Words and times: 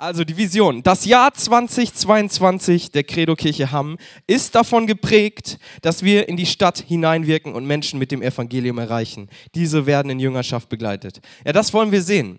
Also 0.00 0.22
die 0.22 0.36
Vision. 0.36 0.84
Das 0.84 1.06
Jahr 1.06 1.34
2022 1.34 2.92
der 2.92 3.02
Credo-Kirche 3.02 3.72
Hamm 3.72 3.98
ist 4.28 4.54
davon 4.54 4.86
geprägt, 4.86 5.58
dass 5.82 6.04
wir 6.04 6.28
in 6.28 6.36
die 6.36 6.46
Stadt 6.46 6.78
hineinwirken 6.78 7.52
und 7.52 7.66
Menschen 7.66 7.98
mit 7.98 8.12
dem 8.12 8.22
Evangelium 8.22 8.78
erreichen. 8.78 9.28
Diese 9.56 9.86
werden 9.86 10.12
in 10.12 10.20
Jüngerschaft 10.20 10.68
begleitet. 10.68 11.20
Ja, 11.44 11.52
das 11.52 11.74
wollen 11.74 11.90
wir 11.90 12.02
sehen. 12.02 12.38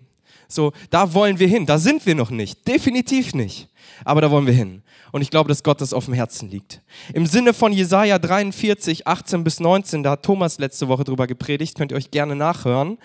So, 0.52 0.72
da 0.90 1.14
wollen 1.14 1.38
wir 1.38 1.48
hin. 1.48 1.66
Da 1.66 1.78
sind 1.78 2.04
wir 2.06 2.14
noch 2.14 2.30
nicht. 2.30 2.66
Definitiv 2.66 3.34
nicht. 3.34 3.68
Aber 4.04 4.20
da 4.20 4.30
wollen 4.30 4.46
wir 4.46 4.54
hin. 4.54 4.82
Und 5.12 5.22
ich 5.22 5.30
glaube, 5.30 5.48
dass 5.48 5.62
Gott 5.62 5.80
das 5.80 5.92
auf 5.92 6.04
dem 6.04 6.14
Herzen 6.14 6.48
liegt. 6.50 6.80
Im 7.12 7.26
Sinne 7.26 7.52
von 7.52 7.72
Jesaja 7.72 8.18
43, 8.18 9.06
18 9.06 9.44
bis 9.44 9.60
19, 9.60 10.02
da 10.02 10.12
hat 10.12 10.22
Thomas 10.22 10.58
letzte 10.58 10.88
Woche 10.88 11.04
drüber 11.04 11.26
gepredigt, 11.26 11.76
könnt 11.76 11.92
ihr 11.92 11.96
euch 11.96 12.10
gerne 12.10 12.36
nachhören, 12.36 12.98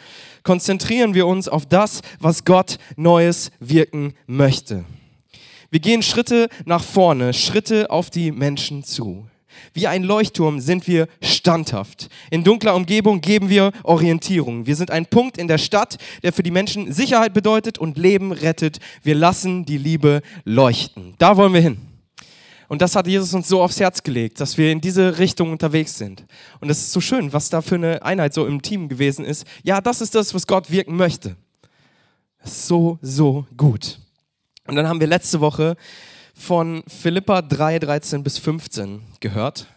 konzentrieren 0.44 1.14
wir 1.14 1.26
uns 1.26 1.48
auf 1.48 1.66
das, 1.66 2.02
was 2.20 2.46
Gott 2.46 2.78
Neues 2.96 3.52
wirken 3.60 4.14
möchte. 4.28 4.86
Wir 5.72 5.80
gehen 5.80 6.04
Schritte 6.04 6.48
nach 6.66 6.84
vorne, 6.84 7.34
Schritte 7.34 7.90
auf 7.90 8.10
die 8.10 8.32
Menschen 8.32 8.84
zu. 8.84 9.28
Wie 9.74 9.88
ein 9.88 10.04
Leuchtturm 10.04 10.60
sind 10.60 10.88
wir 10.88 11.08
standhaft. 11.22 12.10
In 12.32 12.44
dunkler 12.44 12.76
Umgebung 12.76 13.22
geben 13.22 13.50
wir 13.50 13.72
Orientierung. 13.84 14.66
Wir 14.66 14.76
sind 14.76 14.92
ein 14.92 15.06
Punkt 15.06 15.38
in 15.38 15.48
der 15.48 15.58
Stadt, 15.58 15.98
der 16.24 16.34
für 16.34 16.44
die 16.44 16.52
Menschen 16.52 16.92
Sicherheit 16.92 17.34
bedeutet 17.34 17.78
und 17.78 17.98
Leben 17.98 18.32
rettet. 18.32 18.80
Wir 19.04 19.16
lassen 19.16 19.66
die 19.66 19.78
Liebe 19.78 20.22
leuchten. 20.44 21.16
Da 21.18 21.38
wollen 21.38 21.54
wir 21.54 21.62
hin. 21.62 21.78
Und 22.68 22.82
das 22.82 22.96
hat 22.96 23.08
Jesus 23.08 23.34
uns 23.34 23.48
so 23.48 23.62
aufs 23.62 23.80
Herz 23.80 24.02
gelegt, 24.02 24.40
dass 24.40 24.58
wir 24.58 24.72
in 24.72 24.82
diese 24.82 25.20
Richtung 25.20 25.52
unterwegs 25.52 25.98
sind. 25.98 26.26
Und 26.62 26.70
es 26.70 26.80
ist 26.80 26.92
so 26.92 27.02
schön, 27.02 27.32
was 27.32 27.50
da 27.50 27.62
für 27.62 27.76
eine 27.76 28.04
Einheit 28.04 28.34
so 28.34 28.46
im 28.46 28.62
Team 28.62 28.90
gewesen 28.90 29.24
ist. 29.24 29.46
Ja, 29.64 29.82
das 29.82 30.02
ist 30.02 30.16
das, 30.16 30.34
was 30.34 30.48
Gott 30.48 30.72
wirken 30.72 30.96
möchte. 30.96 31.36
So, 32.44 32.98
so 33.02 33.46
gut. 33.56 34.00
Und 34.68 34.76
dann 34.76 34.88
haben 34.88 35.00
wir 35.00 35.08
letzte 35.08 35.42
Woche 35.42 35.76
von 36.36 36.84
Philippa 36.88 37.42
3, 37.42 37.80
13 37.80 38.24
bis 38.24 38.38
15 38.38 39.02
gehört, 39.20 39.68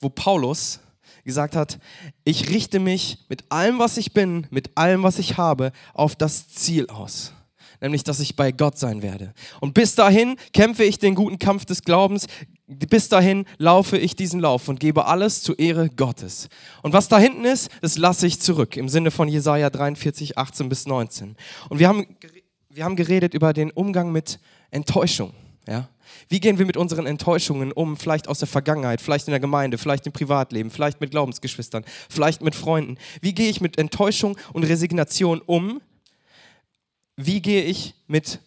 wo 0.00 0.08
Paulus 0.08 0.80
gesagt 1.24 1.54
hat, 1.54 1.78
ich 2.24 2.50
richte 2.50 2.80
mich 2.80 3.18
mit 3.28 3.44
allem, 3.50 3.78
was 3.78 3.96
ich 3.96 4.12
bin, 4.12 4.46
mit 4.50 4.76
allem, 4.76 5.02
was 5.02 5.18
ich 5.18 5.36
habe, 5.36 5.72
auf 5.94 6.16
das 6.16 6.48
Ziel 6.48 6.88
aus 6.88 7.32
nämlich 7.80 8.04
dass 8.04 8.20
ich 8.20 8.36
bei 8.36 8.52
Gott 8.52 8.78
sein 8.78 9.02
werde. 9.02 9.32
Und 9.60 9.74
bis 9.74 9.94
dahin 9.94 10.36
kämpfe 10.52 10.84
ich 10.84 10.98
den 10.98 11.14
guten 11.14 11.38
Kampf 11.38 11.64
des 11.64 11.82
Glaubens, 11.82 12.26
bis 12.66 13.08
dahin 13.08 13.46
laufe 13.58 13.98
ich 13.98 14.14
diesen 14.14 14.40
Lauf 14.40 14.68
und 14.68 14.78
gebe 14.78 15.06
alles 15.06 15.42
zur 15.42 15.58
Ehre 15.58 15.88
Gottes. 15.88 16.48
Und 16.82 16.92
was 16.92 17.08
da 17.08 17.18
hinten 17.18 17.44
ist, 17.44 17.70
das 17.80 17.98
lasse 17.98 18.26
ich 18.26 18.40
zurück, 18.40 18.76
im 18.76 18.88
Sinne 18.88 19.10
von 19.10 19.28
Jesaja 19.28 19.70
43, 19.70 20.38
18 20.38 20.68
bis 20.68 20.86
19. 20.86 21.36
Und 21.68 21.78
wir 21.78 21.88
haben, 21.88 22.06
wir 22.68 22.84
haben 22.84 22.96
geredet 22.96 23.34
über 23.34 23.52
den 23.52 23.70
Umgang 23.70 24.12
mit 24.12 24.38
Enttäuschung. 24.70 25.32
Ja? 25.66 25.88
Wie 26.28 26.40
gehen 26.40 26.58
wir 26.58 26.66
mit 26.66 26.76
unseren 26.76 27.06
Enttäuschungen 27.06 27.72
um, 27.72 27.96
vielleicht 27.96 28.28
aus 28.28 28.38
der 28.38 28.48
Vergangenheit, 28.48 29.00
vielleicht 29.00 29.26
in 29.28 29.32
der 29.32 29.40
Gemeinde, 29.40 29.78
vielleicht 29.78 30.06
im 30.06 30.12
Privatleben, 30.12 30.70
vielleicht 30.70 31.00
mit 31.00 31.10
Glaubensgeschwistern, 31.10 31.84
vielleicht 32.08 32.42
mit 32.42 32.54
Freunden? 32.54 32.98
Wie 33.20 33.34
gehe 33.34 33.50
ich 33.50 33.60
mit 33.60 33.78
Enttäuschung 33.78 34.36
und 34.52 34.64
Resignation 34.64 35.40
um? 35.44 35.80
Wie 37.16 37.42
gehe 37.42 37.64
ich 37.64 37.94
mit 38.06 38.40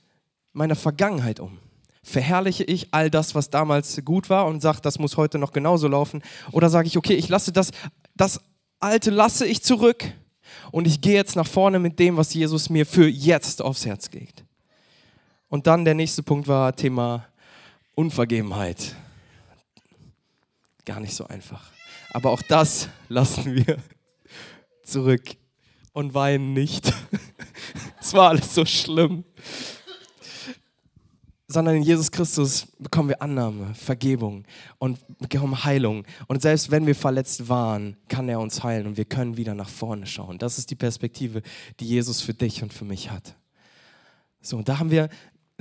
meiner 0.53 0.75
Vergangenheit 0.75 1.39
um? 1.39 1.59
Verherrliche 2.03 2.63
ich 2.63 2.93
all 2.93 3.09
das, 3.09 3.33
was 3.33 3.49
damals 3.49 4.01
gut 4.03 4.29
war 4.29 4.45
und 4.47 4.61
sage, 4.61 4.79
das 4.81 4.99
muss 4.99 5.15
heute 5.15 5.37
noch 5.37 5.53
genauso 5.53 5.87
laufen? 5.87 6.21
Oder 6.51 6.69
sage 6.69 6.87
ich, 6.87 6.97
okay, 6.97 7.13
ich 7.13 7.29
lasse 7.29 7.51
das, 7.51 7.71
das 8.15 8.41
Alte 8.79 9.11
lasse 9.11 9.45
ich 9.45 9.63
zurück 9.63 10.03
und 10.71 10.87
ich 10.87 11.01
gehe 11.01 11.13
jetzt 11.13 11.35
nach 11.35 11.47
vorne 11.47 11.79
mit 11.79 11.99
dem, 11.99 12.17
was 12.17 12.33
Jesus 12.33 12.69
mir 12.69 12.85
für 12.85 13.07
jetzt 13.07 13.61
aufs 13.61 13.85
Herz 13.85 14.11
legt. 14.11 14.43
Und 15.47 15.67
dann 15.67 15.85
der 15.85 15.93
nächste 15.93 16.23
Punkt 16.23 16.47
war 16.47 16.75
Thema 16.75 17.27
Unvergebenheit. 17.95 18.95
Gar 20.85 20.99
nicht 20.99 21.15
so 21.15 21.27
einfach. 21.27 21.71
Aber 22.11 22.31
auch 22.31 22.41
das 22.41 22.89
lassen 23.07 23.55
wir 23.55 23.77
zurück 24.83 25.35
und 25.93 26.13
weinen 26.13 26.53
nicht. 26.53 26.93
es 27.99 28.13
war 28.13 28.29
alles 28.29 28.53
so 28.53 28.65
schlimm. 28.65 29.23
Sondern 31.47 31.75
in 31.75 31.83
Jesus 31.83 32.11
Christus 32.11 32.67
bekommen 32.79 33.09
wir 33.09 33.21
Annahme, 33.21 33.75
Vergebung 33.75 34.43
und 34.79 34.99
bekommen 35.19 35.63
Heilung. 35.63 36.03
Und 36.27 36.41
selbst 36.41 36.71
wenn 36.71 36.87
wir 36.87 36.95
verletzt 36.95 37.47
waren, 37.47 37.95
kann 38.07 38.27
er 38.27 38.39
uns 38.39 38.63
heilen 38.63 38.87
und 38.87 38.97
wir 38.97 39.05
können 39.05 39.37
wieder 39.37 39.53
nach 39.53 39.69
vorne 39.69 40.07
schauen. 40.07 40.39
Das 40.39 40.57
ist 40.57 40.71
die 40.71 40.75
Perspektive, 40.75 41.43
die 41.79 41.85
Jesus 41.85 42.21
für 42.21 42.33
dich 42.33 42.63
und 42.63 42.73
für 42.73 42.85
mich 42.85 43.11
hat. 43.11 43.35
So, 44.41 44.61
da 44.61 44.79
haben 44.79 44.89
wir 44.89 45.09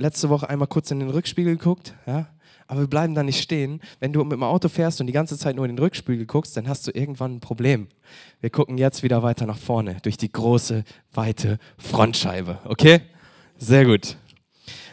letzte 0.03 0.29
Woche 0.29 0.49
einmal 0.49 0.67
kurz 0.67 0.91
in 0.91 0.99
den 0.99 1.09
Rückspiegel 1.09 1.55
geguckt. 1.55 1.95
Ja? 2.05 2.27
Aber 2.67 2.81
wir 2.81 2.87
bleiben 2.87 3.15
da 3.15 3.23
nicht 3.23 3.41
stehen. 3.41 3.81
Wenn 3.99 4.13
du 4.13 4.23
mit 4.23 4.33
dem 4.33 4.43
Auto 4.43 4.69
fährst 4.69 5.01
und 5.01 5.07
die 5.07 5.13
ganze 5.13 5.37
Zeit 5.37 5.55
nur 5.55 5.65
in 5.65 5.75
den 5.75 5.79
Rückspiegel 5.79 6.25
guckst, 6.25 6.55
dann 6.55 6.67
hast 6.67 6.85
du 6.85 6.91
irgendwann 6.91 7.35
ein 7.35 7.39
Problem. 7.39 7.87
Wir 8.41 8.49
gucken 8.49 8.77
jetzt 8.77 9.01
wieder 9.01 9.23
weiter 9.23 9.45
nach 9.45 9.57
vorne 9.57 9.97
durch 10.03 10.17
die 10.17 10.31
große, 10.31 10.83
weite 11.13 11.57
Frontscheibe. 11.77 12.59
Okay? 12.65 13.01
Sehr 13.57 13.85
gut. 13.85 14.17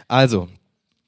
Also, 0.07 0.49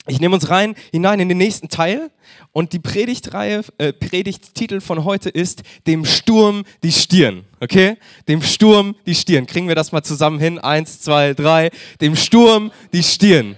ich 0.08 0.20
nehme 0.20 0.34
uns 0.34 0.50
rein 0.50 0.74
hinein 0.90 1.20
in 1.20 1.28
den 1.28 1.38
nächsten 1.38 1.68
Teil 1.68 2.10
und 2.50 2.72
die 2.72 2.80
Predigtreihe, 2.80 3.62
äh, 3.78 3.92
Predigttitel 3.92 4.80
von 4.80 5.04
heute 5.04 5.28
ist 5.28 5.62
Dem 5.86 6.04
Sturm 6.04 6.64
die 6.82 6.90
Stirn. 6.90 7.44
Okay? 7.60 7.98
Dem 8.26 8.42
Sturm 8.42 8.96
die 9.06 9.14
Stirn. 9.14 9.46
Kriegen 9.46 9.68
wir 9.68 9.76
das 9.76 9.92
mal 9.92 10.02
zusammen 10.02 10.40
hin? 10.40 10.58
Eins, 10.58 11.00
zwei, 11.00 11.34
drei. 11.34 11.70
Dem 12.00 12.16
Sturm 12.16 12.72
die 12.92 13.04
Stirn. 13.04 13.54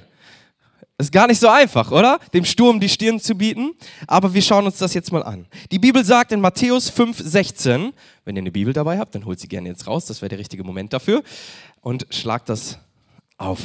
Ist 0.97 1.10
gar 1.10 1.27
nicht 1.27 1.41
so 1.41 1.49
einfach, 1.49 1.91
oder? 1.91 2.21
Dem 2.32 2.44
Sturm 2.44 2.78
die 2.78 2.88
Stirn 2.88 3.19
zu 3.19 3.34
bieten. 3.34 3.72
Aber 4.06 4.32
wir 4.32 4.43
schauen 4.43 4.65
uns 4.65 4.78
das 4.78 4.94
jetzt 4.94 5.10
mal 5.10 5.25
an. 5.25 5.47
Die 5.72 5.81
Bibel 5.81 6.05
sagt 6.05 6.31
in 6.31 6.41
Matthäus 6.41 6.88
5, 6.88 7.19
16, 7.19 7.93
wenn 8.25 8.37
ihr 8.37 8.43
eine 8.43 8.53
Bibel 8.53 8.72
dabei 8.72 8.99
habt, 8.99 9.15
dann 9.15 9.25
holt 9.25 9.41
sie 9.41 9.49
gerne 9.49 9.69
jetzt 9.69 9.88
raus, 9.88 10.06
das 10.06 10.22
wäre 10.22 10.28
der 10.28 10.38
richtige 10.38 10.62
Moment 10.62 10.93
dafür. 10.93 11.25
Und 11.81 12.06
schlagt 12.10 12.49
das 12.49 12.78
auf. 13.38 13.60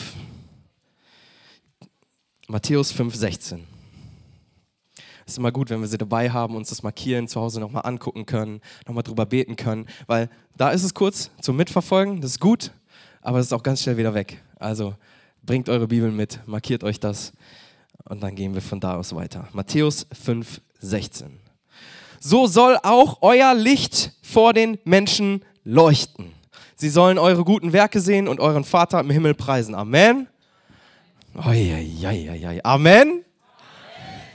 Matthäus 2.47 2.91
5, 2.91 3.13
16. 3.13 3.63
Es 5.27 5.33
ist 5.33 5.37
immer 5.37 5.51
gut, 5.51 5.69
wenn 5.69 5.79
wir 5.81 5.87
sie 5.87 5.99
dabei 5.99 6.31
haben, 6.31 6.55
uns 6.55 6.69
das 6.69 6.81
markieren, 6.81 7.27
zu 7.27 7.39
Hause 7.39 7.59
nochmal 7.59 7.85
angucken 7.85 8.25
können, 8.25 8.61
nochmal 8.87 9.03
drüber 9.03 9.27
beten 9.27 9.55
können, 9.55 9.85
weil 10.07 10.27
da 10.57 10.71
ist 10.71 10.83
es 10.83 10.95
kurz 10.95 11.29
zum 11.39 11.57
Mitverfolgen, 11.57 12.21
das 12.21 12.31
ist 12.31 12.39
gut, 12.39 12.71
aber 13.21 13.37
es 13.37 13.45
ist 13.45 13.53
auch 13.53 13.61
ganz 13.61 13.83
schnell 13.83 13.97
wieder 13.97 14.15
weg. 14.15 14.41
Also 14.55 14.95
Bringt 15.43 15.69
eure 15.69 15.87
Bibel 15.87 16.11
mit, 16.11 16.39
markiert 16.45 16.83
euch 16.83 16.99
das 16.99 17.31
und 18.05 18.21
dann 18.21 18.35
gehen 18.35 18.53
wir 18.53 18.61
von 18.61 18.79
da 18.79 18.95
aus 18.95 19.15
weiter. 19.15 19.47
Matthäus 19.53 20.07
5, 20.11 20.61
16. 20.79 21.39
So 22.19 22.47
soll 22.47 22.77
auch 22.83 23.19
euer 23.21 23.53
Licht 23.53 24.13
vor 24.21 24.53
den 24.53 24.77
Menschen 24.83 25.45
leuchten. 25.63 26.33
Sie 26.75 26.89
sollen 26.89 27.17
eure 27.17 27.43
guten 27.43 27.73
Werke 27.73 27.99
sehen 27.99 28.27
und 28.27 28.39
euren 28.39 28.63
Vater 28.63 28.99
im 28.99 29.09
Himmel 29.09 29.33
preisen. 29.33 29.75
Amen. 29.75 30.27
Amen. 31.35 32.61
Amen. 32.63 33.25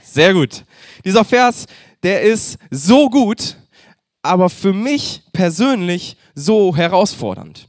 Sehr 0.03 0.33
gut. 0.33 0.63
Dieser 1.03 1.25
Vers, 1.25 1.65
der 2.03 2.21
ist 2.21 2.57
so 2.71 3.09
gut, 3.09 3.57
aber 4.21 4.49
für 4.49 4.73
mich 4.73 5.21
persönlich 5.33 6.17
so 6.33 6.75
herausfordernd. 6.75 7.67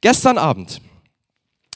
Gestern 0.00 0.38
Abend 0.38 0.80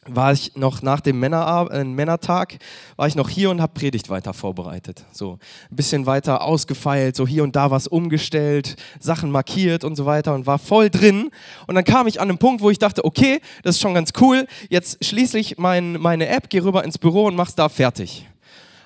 war 0.06 0.32
ich 0.32 0.56
noch 0.56 0.80
nach 0.82 1.00
dem 1.00 1.20
Männer, 1.20 1.68
äh, 1.70 1.84
Männertag, 1.84 2.58
war 2.96 3.06
ich 3.06 3.16
noch 3.16 3.28
hier 3.28 3.50
und 3.50 3.60
habe 3.60 3.74
Predigt 3.74 4.08
weiter 4.08 4.32
vorbereitet. 4.32 5.04
So 5.12 5.38
ein 5.70 5.76
bisschen 5.76 6.06
weiter 6.06 6.42
ausgefeilt, 6.42 7.16
so 7.16 7.26
hier 7.26 7.42
und 7.42 7.54
da 7.54 7.70
was 7.70 7.86
umgestellt, 7.86 8.76
Sachen 8.98 9.30
markiert 9.30 9.84
und 9.84 9.96
so 9.96 10.06
weiter 10.06 10.34
und 10.34 10.46
war 10.46 10.58
voll 10.58 10.88
drin. 10.88 11.30
Und 11.66 11.74
dann 11.74 11.84
kam 11.84 12.06
ich 12.06 12.20
an 12.20 12.28
einen 12.28 12.38
Punkt, 12.38 12.62
wo 12.62 12.70
ich 12.70 12.78
dachte, 12.78 13.04
okay, 13.04 13.40
das 13.62 13.76
ist 13.76 13.82
schon 13.82 13.94
ganz 13.94 14.12
cool, 14.20 14.46
jetzt 14.70 15.04
schließe 15.04 15.38
ich 15.38 15.58
mein, 15.58 15.92
meine 16.00 16.28
App, 16.28 16.48
gehe 16.48 16.64
rüber 16.64 16.82
ins 16.82 16.96
Büro 16.96 17.26
und 17.26 17.36
mach's 17.36 17.54
da 17.54 17.68
fertig. 17.68 18.26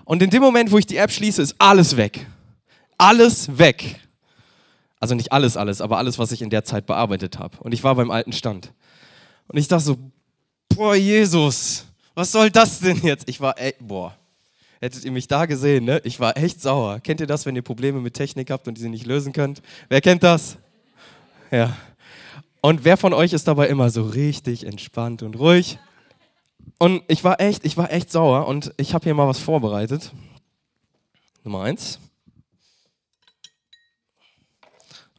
Und 0.05 0.23
in 0.23 0.31
dem 0.31 0.43
Moment, 0.43 0.71
wo 0.73 0.79
ich 0.79 0.87
die 0.87 0.97
App 0.97 1.13
schließe, 1.13 1.41
ist 1.41 1.55
alles 1.59 1.97
weg. 1.97 2.27
Alles 2.99 3.57
weg. 3.57 4.01
Also 5.01 5.15
nicht 5.15 5.33
alles, 5.33 5.57
alles, 5.57 5.81
aber 5.81 5.99
alles, 5.99 6.19
was 6.19 6.33
ich 6.33 6.43
in 6.43 6.51
der 6.51 6.65
Zeit 6.65 6.87
bearbeitet 6.87 7.39
habe. 7.39 7.57
Und 7.61 7.73
ich 7.73 7.85
war 7.85 7.95
beim 7.95 8.11
alten 8.11 8.33
Stand. 8.33 8.73
Und 9.49 9.59
ich 9.59 9.69
dachte 9.69 9.85
so, 9.85 9.97
boah, 10.77 10.95
Jesus, 10.95 11.85
was 12.15 12.31
soll 12.31 12.51
das 12.51 12.81
denn 12.81 13.01
jetzt? 13.03 13.29
Ich 13.29 13.41
war, 13.41 13.59
ey, 13.59 13.75
boah, 13.81 14.17
hättet 14.81 15.05
ihr 15.05 15.13
mich 15.13 15.29
da 15.29 15.47
gesehen, 15.47 15.85
ne? 15.85 16.01
Ich 16.05 16.21
war 16.21 16.37
echt 16.37 16.61
sauer. 16.61 17.01
Kennt 17.01 17.21
ihr 17.21 17.27
das, 17.27 17.47
wenn 17.47 17.57
ihr 17.57 17.63
Probleme 17.63 18.01
mit 18.01 18.15
Technik 18.15 18.51
habt 18.51 18.69
und 18.69 18.77
die 18.77 18.83
sie 18.83 18.89
nicht 18.89 19.07
lösen 19.07 19.33
könnt? 19.33 19.63
Wer 19.89 20.01
kennt 20.01 20.23
das? 20.23 20.59
Ja. 21.51 21.77
Und 22.61 22.85
wer 22.85 22.97
von 22.97 23.13
euch 23.13 23.33
ist 23.33 23.47
dabei 23.47 23.69
immer 23.69 23.91
so 23.91 24.03
richtig 24.05 24.65
entspannt 24.65 25.23
und 25.23 25.39
ruhig? 25.39 25.79
Und 26.79 27.03
ich 27.09 27.23
war 27.25 27.41
echt, 27.41 27.65
ich 27.65 27.77
war 27.77 27.93
echt 27.93 28.11
sauer 28.11 28.47
und 28.47 28.73
ich 28.77 28.95
habe 28.95 29.05
hier 29.05 29.15
mal 29.15 29.29
was 29.29 29.39
vorbereitet. 29.39 30.13
Nummer 31.45 31.63
eins. 31.63 31.99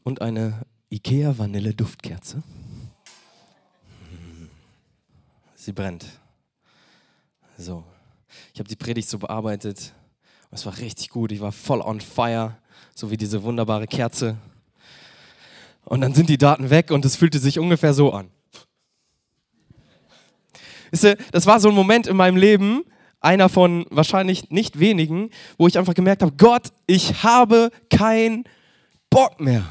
Und 0.03 0.21
eine 0.21 0.65
Ikea 0.89 1.37
Vanille 1.37 1.73
Duftkerze. 1.73 2.43
Sie 5.65 5.71
brennt. 5.71 6.05
So. 7.57 7.83
Ich 8.53 8.59
habe 8.59 8.69
die 8.69 8.75
Predigt 8.75 9.09
so 9.09 9.17
bearbeitet. 9.17 9.93
Es 10.51 10.63
war 10.63 10.77
richtig 10.77 11.09
gut. 11.09 11.31
Ich 11.31 11.41
war 11.41 11.51
voll 11.51 11.81
on 11.81 11.99
fire, 12.01 12.55
so 12.93 13.09
wie 13.09 13.17
diese 13.17 13.41
wunderbare 13.41 13.87
Kerze. 13.87 14.37
Und 15.83 16.01
dann 16.01 16.13
sind 16.13 16.29
die 16.29 16.37
Daten 16.37 16.69
weg 16.69 16.91
und 16.91 17.03
es 17.03 17.15
fühlte 17.15 17.39
sich 17.39 17.57
ungefähr 17.57 17.95
so 17.95 18.13
an. 18.13 18.29
Das 20.91 21.47
war 21.47 21.59
so 21.59 21.69
ein 21.69 21.75
Moment 21.75 22.05
in 22.05 22.15
meinem 22.15 22.37
Leben, 22.37 22.83
einer 23.19 23.49
von 23.49 23.87
wahrscheinlich 23.89 24.51
nicht 24.51 24.77
wenigen, 24.77 25.31
wo 25.57 25.67
ich 25.67 25.79
einfach 25.79 25.95
gemerkt 25.95 26.21
habe, 26.21 26.33
Gott, 26.37 26.67
ich 26.85 27.23
habe 27.23 27.71
keinen 27.89 28.43
Bock 29.09 29.39
mehr. 29.39 29.65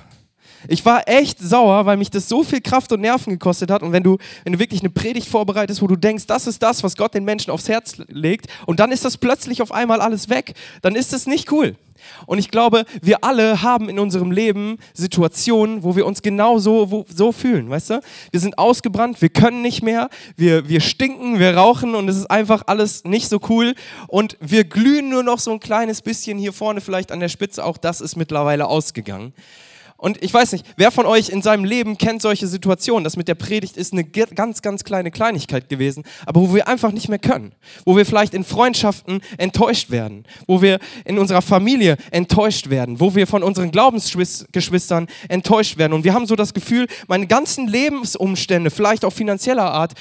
Ich 0.68 0.84
war 0.84 1.08
echt 1.08 1.38
sauer, 1.40 1.86
weil 1.86 1.96
mich 1.96 2.10
das 2.10 2.28
so 2.28 2.42
viel 2.42 2.60
Kraft 2.60 2.92
und 2.92 3.00
Nerven 3.00 3.32
gekostet 3.32 3.70
hat. 3.70 3.82
Und 3.82 3.92
wenn 3.92 4.02
du, 4.02 4.18
wenn 4.44 4.52
du 4.54 4.58
wirklich 4.58 4.80
eine 4.80 4.90
Predigt 4.90 5.28
vorbereitest, 5.28 5.82
wo 5.82 5.86
du 5.86 5.96
denkst, 5.96 6.26
das 6.26 6.46
ist 6.46 6.62
das, 6.62 6.82
was 6.82 6.96
Gott 6.96 7.14
den 7.14 7.24
Menschen 7.24 7.50
aufs 7.50 7.68
Herz 7.68 7.96
legt, 8.08 8.46
und 8.66 8.80
dann 8.80 8.92
ist 8.92 9.04
das 9.04 9.16
plötzlich 9.16 9.62
auf 9.62 9.72
einmal 9.72 10.00
alles 10.00 10.28
weg, 10.28 10.54
dann 10.82 10.94
ist 10.94 11.12
das 11.12 11.26
nicht 11.26 11.50
cool. 11.52 11.76
Und 12.26 12.38
ich 12.38 12.50
glaube, 12.50 12.84
wir 13.02 13.24
alle 13.24 13.62
haben 13.62 13.88
in 13.88 13.98
unserem 13.98 14.30
Leben 14.30 14.78
Situationen, 14.92 15.82
wo 15.82 15.96
wir 15.96 16.06
uns 16.06 16.22
genau 16.22 16.58
so, 16.58 16.90
wo, 16.90 17.06
so 17.08 17.32
fühlen, 17.32 17.70
weißt 17.70 17.90
du? 17.90 18.00
Wir 18.30 18.40
sind 18.40 18.58
ausgebrannt, 18.58 19.20
wir 19.22 19.28
können 19.28 19.62
nicht 19.62 19.82
mehr, 19.82 20.08
wir, 20.36 20.68
wir 20.68 20.80
stinken, 20.80 21.38
wir 21.38 21.56
rauchen 21.56 21.94
und 21.94 22.08
es 22.08 22.16
ist 22.16 22.30
einfach 22.30 22.64
alles 22.66 23.04
nicht 23.04 23.28
so 23.28 23.40
cool. 23.48 23.74
Und 24.08 24.36
wir 24.40 24.64
glühen 24.64 25.08
nur 25.08 25.22
noch 25.22 25.38
so 25.38 25.52
ein 25.52 25.60
kleines 25.60 26.02
bisschen 26.02 26.38
hier 26.38 26.52
vorne, 26.52 26.80
vielleicht 26.80 27.12
an 27.12 27.20
der 27.20 27.28
Spitze, 27.28 27.64
auch 27.64 27.78
das 27.78 28.00
ist 28.00 28.16
mittlerweile 28.16 28.66
ausgegangen. 28.66 29.32
Und 29.96 30.22
ich 30.22 30.34
weiß 30.34 30.52
nicht, 30.52 30.66
wer 30.76 30.90
von 30.90 31.06
euch 31.06 31.28
in 31.28 31.40
seinem 31.40 31.64
Leben 31.64 31.96
kennt 31.96 32.20
solche 32.20 32.46
Situationen? 32.46 33.04
Das 33.04 33.16
mit 33.16 33.28
der 33.28 33.36
Predigt 33.36 33.76
ist 33.76 33.92
eine 33.92 34.04
ganz, 34.04 34.60
ganz 34.60 34.84
kleine 34.84 35.10
Kleinigkeit 35.10 35.68
gewesen, 35.68 36.04
aber 36.26 36.40
wo 36.40 36.54
wir 36.54 36.68
einfach 36.68 36.92
nicht 36.92 37.08
mehr 37.08 37.18
können. 37.18 37.52
Wo 37.84 37.96
wir 37.96 38.04
vielleicht 38.04 38.34
in 38.34 38.44
Freundschaften 38.44 39.20
enttäuscht 39.38 39.90
werden. 39.90 40.24
Wo 40.46 40.60
wir 40.60 40.78
in 41.04 41.18
unserer 41.18 41.42
Familie 41.42 41.96
enttäuscht 42.10 42.70
werden. 42.70 42.98
Wo 42.98 43.14
wir 43.14 43.26
von 43.26 43.42
unseren 43.42 43.70
Glaubensgeschwistern 43.70 45.06
enttäuscht 45.28 45.78
werden. 45.78 45.92
Und 45.92 46.04
wir 46.04 46.12
haben 46.12 46.26
so 46.26 46.36
das 46.36 46.54
Gefühl, 46.54 46.86
meine 47.06 47.26
ganzen 47.26 47.68
Lebensumstände, 47.68 48.70
vielleicht 48.70 49.04
auch 49.04 49.12
finanzieller 49.12 49.70
Art, 49.70 49.92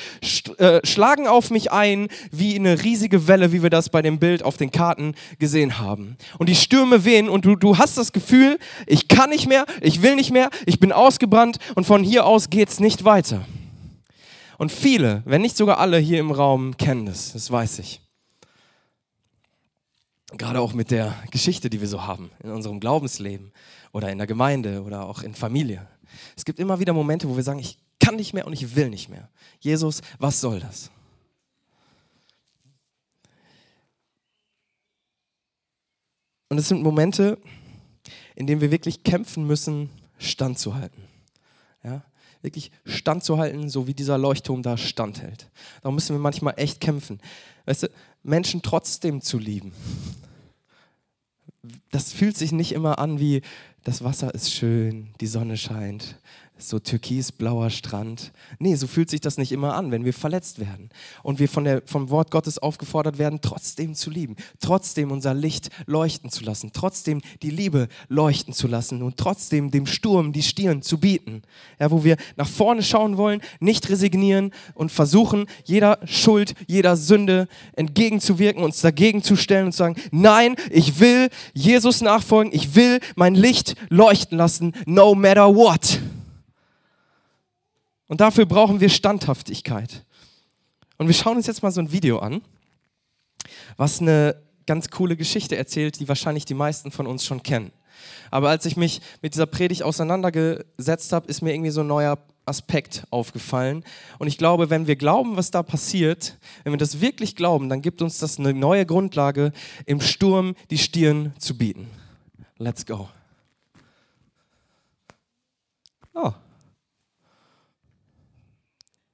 äh, 0.57 0.79
schlagen 0.83 1.27
auf 1.27 1.51
mich 1.51 1.71
ein 1.71 2.07
wie 2.31 2.55
eine 2.55 2.83
riesige 2.83 3.27
Welle, 3.27 3.51
wie 3.51 3.61
wir 3.61 3.69
das 3.69 3.89
bei 3.89 4.01
dem 4.01 4.19
Bild 4.19 4.43
auf 4.43 4.57
den 4.57 4.71
Karten 4.71 5.13
gesehen 5.39 5.79
haben. 5.79 6.17
Und 6.39 6.49
die 6.49 6.55
Stürme 6.55 7.05
wehen 7.05 7.29
und 7.29 7.45
du, 7.45 7.55
du 7.55 7.77
hast 7.77 7.97
das 7.97 8.11
Gefühl, 8.11 8.57
ich 8.87 9.07
kann 9.07 9.29
nicht 9.29 9.47
mehr, 9.47 9.65
ich 9.83 10.01
will 10.01 10.15
nicht 10.15 10.31
mehr, 10.31 10.49
ich 10.65 10.79
bin 10.79 10.91
ausgebrannt 10.91 11.57
und 11.75 11.85
von 11.85 12.03
hier 12.03 12.25
aus 12.25 12.49
geht 12.49 12.69
es 12.69 12.79
nicht 12.79 13.03
weiter. 13.03 13.45
Und 14.57 14.71
viele, 14.71 15.21
wenn 15.25 15.41
nicht 15.41 15.57
sogar 15.57 15.77
alle 15.79 15.97
hier 15.97 16.19
im 16.19 16.31
Raum 16.31 16.77
kennen 16.77 17.05
das, 17.05 17.33
das 17.33 17.51
weiß 17.51 17.79
ich. 17.79 18.01
Gerade 20.31 20.61
auch 20.61 20.73
mit 20.73 20.89
der 20.89 21.13
Geschichte, 21.31 21.69
die 21.69 21.81
wir 21.81 21.87
so 21.87 22.07
haben 22.07 22.31
in 22.43 22.49
unserem 22.49 22.79
Glaubensleben 22.79 23.51
oder 23.91 24.09
in 24.09 24.17
der 24.17 24.25
Gemeinde 24.25 24.83
oder 24.83 25.05
auch 25.05 25.21
in 25.21 25.35
Familie. 25.35 25.87
Es 26.35 26.45
gibt 26.45 26.59
immer 26.59 26.79
wieder 26.79 26.93
Momente, 26.93 27.29
wo 27.29 27.35
wir 27.35 27.43
sagen, 27.43 27.59
ich 27.59 27.77
kann 27.99 28.15
nicht 28.15 28.33
mehr 28.33 28.47
und 28.47 28.53
ich 28.53 28.75
will 28.75 28.89
nicht 28.89 29.09
mehr. 29.09 29.29
Jesus, 29.59 30.01
was 30.17 30.39
soll 30.39 30.59
das? 30.59 30.89
Und 36.49 36.57
es 36.57 36.67
sind 36.67 36.83
Momente, 36.83 37.37
in 38.35 38.47
dem 38.47 38.61
wir 38.61 38.71
wirklich 38.71 39.03
kämpfen 39.03 39.45
müssen, 39.45 39.89
standzuhalten. 40.17 41.03
Ja? 41.83 42.03
Wirklich 42.41 42.71
standzuhalten, 42.85 43.69
so 43.69 43.87
wie 43.87 43.93
dieser 43.93 44.17
Leuchtturm 44.17 44.63
da 44.63 44.77
standhält. 44.77 45.49
Darum 45.81 45.95
müssen 45.95 46.15
wir 46.15 46.19
manchmal 46.19 46.55
echt 46.57 46.79
kämpfen. 46.81 47.19
Weißt 47.65 47.83
du, 47.83 47.87
Menschen 48.23 48.61
trotzdem 48.61 49.21
zu 49.21 49.37
lieben. 49.37 49.71
Das 51.91 52.11
fühlt 52.11 52.37
sich 52.37 52.51
nicht 52.51 52.73
immer 52.73 52.99
an 52.99 53.19
wie, 53.19 53.41
das 53.83 54.03
Wasser 54.03 54.33
ist 54.33 54.51
schön, 54.51 55.09
die 55.21 55.27
Sonne 55.27 55.57
scheint, 55.57 56.17
so 56.57 56.79
türkisblauer 56.79 57.69
Strand. 57.69 58.31
Nee, 58.59 58.75
so 58.75 58.87
fühlt 58.87 59.09
sich 59.09 59.21
das 59.21 59.37
nicht 59.37 59.51
immer 59.51 59.75
an, 59.75 59.91
wenn 59.91 60.05
wir 60.05 60.13
verletzt 60.13 60.59
werden 60.59 60.89
und 61.23 61.39
wir 61.39 61.49
von 61.49 61.63
der, 61.63 61.81
vom 61.85 62.09
Wort 62.09 62.31
Gottes 62.31 62.57
aufgefordert 62.57 63.17
werden, 63.17 63.39
trotzdem 63.41 63.95
zu 63.95 64.09
lieben, 64.09 64.35
trotzdem 64.59 65.11
unser 65.11 65.33
Licht 65.33 65.69
leuchten 65.87 66.29
zu 66.29 66.43
lassen, 66.43 66.71
trotzdem 66.73 67.21
die 67.41 67.49
Liebe 67.49 67.87
leuchten 68.07 68.53
zu 68.53 68.67
lassen 68.67 69.01
und 69.01 69.17
trotzdem 69.17 69.71
dem 69.71 69.85
Sturm 69.85 70.31
die 70.31 70.43
Stirn 70.43 70.81
zu 70.81 70.99
bieten. 70.99 71.41
Ja, 71.79 71.91
wo 71.91 72.03
wir 72.03 72.17
nach 72.35 72.47
vorne 72.47 72.83
schauen 72.83 73.17
wollen, 73.17 73.41
nicht 73.59 73.89
resignieren 73.89 74.51
und 74.73 74.91
versuchen, 74.91 75.47
jeder 75.65 75.99
Schuld, 76.05 76.53
jeder 76.67 76.95
Sünde 76.95 77.47
entgegenzuwirken, 77.73 78.63
uns 78.63 78.81
dagegen 78.81 79.23
zu 79.23 79.35
stellen 79.35 79.65
und 79.67 79.71
zu 79.73 79.79
sagen, 79.79 79.95
nein, 80.11 80.55
ich 80.69 80.99
will 80.99 81.29
Jesus 81.53 82.01
nachfolgen, 82.01 82.53
ich 82.53 82.75
will 82.75 82.99
mein 83.15 83.35
Licht 83.35 83.75
leuchten 83.89 84.37
lassen, 84.37 84.73
no 84.85 85.15
matter 85.15 85.53
what. 85.53 85.99
Und 88.13 88.21
dafür 88.21 88.45
brauchen 88.45 88.79
wir 88.79 88.89
Standhaftigkeit. 88.89 90.05
Und 90.99 91.07
wir 91.07 91.15
schauen 91.15 91.35
uns 91.37 91.47
jetzt 91.47 91.63
mal 91.63 91.71
so 91.71 91.81
ein 91.81 91.91
Video 91.91 92.19
an, 92.19 92.43
was 93.75 94.01
eine 94.01 94.39
ganz 94.67 94.91
coole 94.91 95.17
Geschichte 95.17 95.55
erzählt, 95.55 95.99
die 95.99 96.07
wahrscheinlich 96.07 96.45
die 96.45 96.53
meisten 96.53 96.91
von 96.91 97.07
uns 97.07 97.25
schon 97.25 97.41
kennen. 97.41 97.71
Aber 98.29 98.49
als 98.51 98.67
ich 98.67 98.77
mich 98.77 99.01
mit 99.23 99.33
dieser 99.33 99.47
Predigt 99.47 99.81
auseinandergesetzt 99.81 101.11
habe, 101.11 101.25
ist 101.25 101.41
mir 101.41 101.55
irgendwie 101.55 101.71
so 101.71 101.81
ein 101.81 101.87
neuer 101.87 102.19
Aspekt 102.45 103.03
aufgefallen. 103.09 103.83
Und 104.19 104.27
ich 104.27 104.37
glaube, 104.37 104.69
wenn 104.69 104.85
wir 104.85 104.95
glauben, 104.95 105.35
was 105.35 105.49
da 105.49 105.63
passiert, 105.63 106.37
wenn 106.63 106.73
wir 106.73 106.77
das 106.77 107.01
wirklich 107.01 107.35
glauben, 107.35 107.67
dann 107.67 107.81
gibt 107.81 108.03
uns 108.03 108.19
das 108.19 108.37
eine 108.37 108.53
neue 108.53 108.85
Grundlage, 108.85 109.53
im 109.87 110.01
Sturm 110.01 110.53
die 110.69 110.77
Stirn 110.77 111.33
zu 111.39 111.57
bieten. 111.57 111.89
Let's 112.59 112.85
go. 112.85 113.09
Oh, 116.13 116.31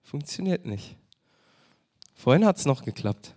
Funktioniert 0.09 0.65
nicht. 0.65 0.95
Vorhin 2.15 2.43
hat 2.43 2.57
es 2.57 2.65
noch 2.65 2.83
geklappt. 2.83 3.35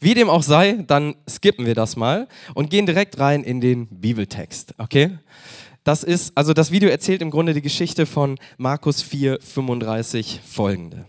Wie 0.00 0.14
dem 0.14 0.30
auch 0.30 0.42
sei, 0.42 0.82
dann 0.86 1.14
skippen 1.28 1.66
wir 1.66 1.74
das 1.74 1.94
mal 1.94 2.26
und 2.54 2.70
gehen 2.70 2.86
direkt 2.86 3.18
rein 3.18 3.44
in 3.44 3.60
den 3.60 3.88
Bibeltext, 3.88 4.74
okay? 4.78 5.18
Das 5.82 6.02
ist, 6.02 6.32
also 6.38 6.54
das 6.54 6.70
Video 6.70 6.88
erzählt 6.88 7.20
im 7.20 7.30
Grunde 7.30 7.52
die 7.52 7.60
Geschichte 7.60 8.06
von 8.06 8.38
Markus 8.56 9.02
4, 9.02 9.40
35 9.42 10.40
folgende. 10.42 11.04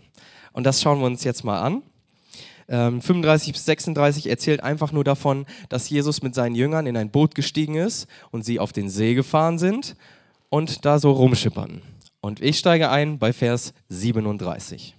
Und 0.52 0.64
das 0.64 0.82
schauen 0.82 1.00
wir 1.00 1.06
uns 1.06 1.24
jetzt 1.24 1.42
mal 1.42 1.58
an. 1.62 1.82
Ähm, 2.68 3.00
35 3.00 3.54
bis 3.54 3.64
36 3.64 4.28
erzählt 4.28 4.62
einfach 4.62 4.92
nur 4.92 5.04
davon, 5.04 5.46
dass 5.70 5.88
Jesus 5.88 6.20
mit 6.20 6.34
seinen 6.34 6.54
Jüngern 6.54 6.86
in 6.86 6.98
ein 6.98 7.10
Boot 7.10 7.34
gestiegen 7.34 7.76
ist 7.76 8.08
und 8.30 8.44
sie 8.44 8.60
auf 8.60 8.74
den 8.74 8.90
See 8.90 9.14
gefahren 9.14 9.58
sind 9.58 9.96
und 10.50 10.84
da 10.84 10.98
so 10.98 11.12
rumschippern. 11.12 11.80
Und 12.26 12.42
ich 12.42 12.58
steige 12.58 12.90
ein 12.90 13.20
bei 13.20 13.32
Vers 13.32 13.72
37. 13.88 14.96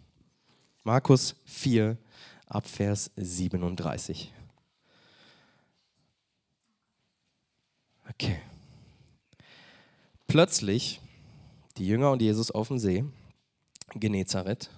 Markus 0.86 1.36
4 1.44 1.98
ab 2.46 2.66
Vers 2.66 3.12
37. 3.18 4.32
Okay. 8.10 8.40
Plötzlich 10.28 11.02
die 11.76 11.86
Jünger 11.86 12.12
und 12.12 12.22
Jesus 12.22 12.50
auf 12.50 12.70
dem 12.70 12.80
See, 12.80 13.04
Genezareth, 13.94 14.70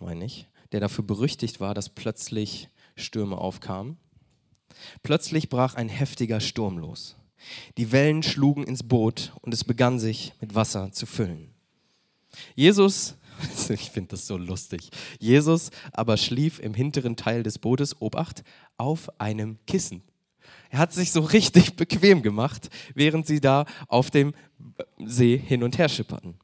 meine 0.00 0.24
ich, 0.24 0.48
der 0.72 0.80
dafür 0.80 1.04
berüchtigt 1.04 1.60
war, 1.60 1.74
dass 1.74 1.90
plötzlich 1.90 2.70
Stürme 2.96 3.36
aufkamen. 3.36 3.98
Plötzlich 5.02 5.50
brach 5.50 5.74
ein 5.74 5.90
heftiger 5.90 6.40
Sturm 6.40 6.78
los. 6.78 7.16
Die 7.76 7.92
Wellen 7.92 8.22
schlugen 8.22 8.64
ins 8.64 8.82
Boot 8.82 9.32
und 9.40 9.52
es 9.54 9.64
begann 9.64 9.98
sich 9.98 10.32
mit 10.40 10.54
Wasser 10.54 10.92
zu 10.92 11.06
füllen. 11.06 11.50
Jesus, 12.54 13.16
ich 13.68 13.90
finde 13.90 14.10
das 14.10 14.26
so 14.26 14.36
lustig, 14.36 14.90
Jesus 15.18 15.70
aber 15.92 16.16
schlief 16.16 16.58
im 16.58 16.74
hinteren 16.74 17.16
Teil 17.16 17.42
des 17.42 17.58
Bootes, 17.58 18.00
Obacht, 18.00 18.44
auf 18.76 19.20
einem 19.20 19.58
Kissen. 19.66 20.02
Er 20.70 20.78
hat 20.78 20.92
sich 20.92 21.12
so 21.12 21.20
richtig 21.20 21.76
bequem 21.76 22.22
gemacht, 22.22 22.68
während 22.94 23.26
sie 23.26 23.40
da 23.40 23.64
auf 23.88 24.10
dem 24.10 24.34
See 25.04 25.38
hin 25.38 25.62
und 25.62 25.78
her 25.78 25.88
schipperten. 25.88 26.34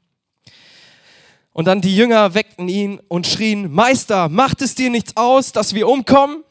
Und 1.52 1.64
dann 1.64 1.80
die 1.80 1.96
Jünger 1.96 2.32
weckten 2.34 2.68
ihn 2.68 3.00
und 3.08 3.26
schrien, 3.26 3.72
Meister, 3.72 4.28
macht 4.28 4.62
es 4.62 4.76
dir 4.76 4.88
nichts 4.88 5.16
aus, 5.16 5.52
dass 5.52 5.74
wir 5.74 5.88
umkommen? 5.88 6.44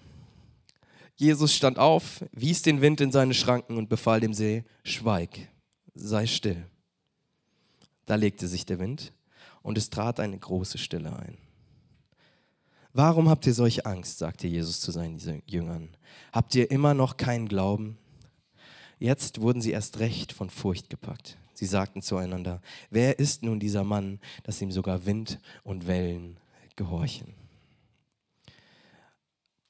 Jesus 1.20 1.54
stand 1.54 1.80
auf, 1.80 2.24
wies 2.32 2.62
den 2.62 2.80
Wind 2.80 3.02
in 3.02 3.12
seine 3.12 3.34
Schranken 3.34 3.76
und 3.76 3.90
befahl 3.90 4.22
dem 4.22 4.34
See, 4.34 4.64
schweig, 4.86 5.50
sei 5.94 6.26
still. 6.26 6.66
Da 8.06 8.16
legte 8.16 8.48
sich 8.48 8.66
der 8.66 8.80
Wind 8.80 9.12
und 9.62 9.78
es 9.78 9.90
trat 9.90 10.22
eine 10.22 10.40
große 10.40 10.78
Stille 10.78 11.14
ein. 11.14 11.38
Warum 12.94 13.28
habt 13.28 13.46
ihr 13.46 13.54
solche 13.54 13.86
Angst, 13.86 14.20
sagte 14.20 14.48
Jesus 14.48 14.80
zu 14.80 14.92
seinen 14.92 15.20
Jüngern. 15.46 15.90
Habt 16.32 16.56
ihr 16.56 16.72
immer 16.72 16.94
noch 16.94 17.18
keinen 17.18 17.50
Glauben? 17.50 17.98
Jetzt 18.98 19.42
wurden 19.42 19.62
sie 19.62 19.72
erst 19.72 20.00
recht 20.00 20.32
von 20.32 20.50
Furcht 20.50 20.90
gepackt. 20.90 21.38
Sie 21.54 21.66
sagten 21.66 22.02
zueinander, 22.02 22.62
wer 22.92 23.20
ist 23.20 23.44
nun 23.44 23.60
dieser 23.60 23.84
Mann, 23.84 24.22
dass 24.44 24.62
ihm 24.62 24.72
sogar 24.72 25.06
Wind 25.06 25.38
und 25.64 25.86
Wellen 25.86 26.38
gehorchen? 26.78 27.34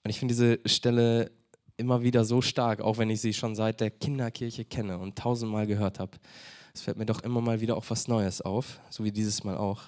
Und 0.03 0.11
ich 0.11 0.19
finde 0.19 0.35
diese 0.35 0.59
Stelle 0.65 1.31
immer 1.79 2.03
wieder 2.03 2.25
so 2.25 2.41
stark, 2.41 2.81
auch 2.81 2.97
wenn 2.97 3.09
ich 3.09 3.21
sie 3.21 3.33
schon 3.33 3.55
seit 3.55 3.79
der 3.79 3.89
Kinderkirche 3.89 4.65
kenne 4.65 4.97
und 4.97 5.15
tausendmal 5.17 5.65
gehört 5.65 5.99
habe. 5.99 6.11
Es 6.73 6.81
fällt 6.81 6.97
mir 6.97 7.05
doch 7.05 7.23
immer 7.23 7.41
mal 7.41 7.61
wieder 7.61 7.77
auch 7.77 7.85
was 7.89 8.07
Neues 8.07 8.41
auf, 8.41 8.79
so 8.89 9.03
wie 9.03 9.11
dieses 9.11 9.43
Mal 9.43 9.57
auch. 9.57 9.81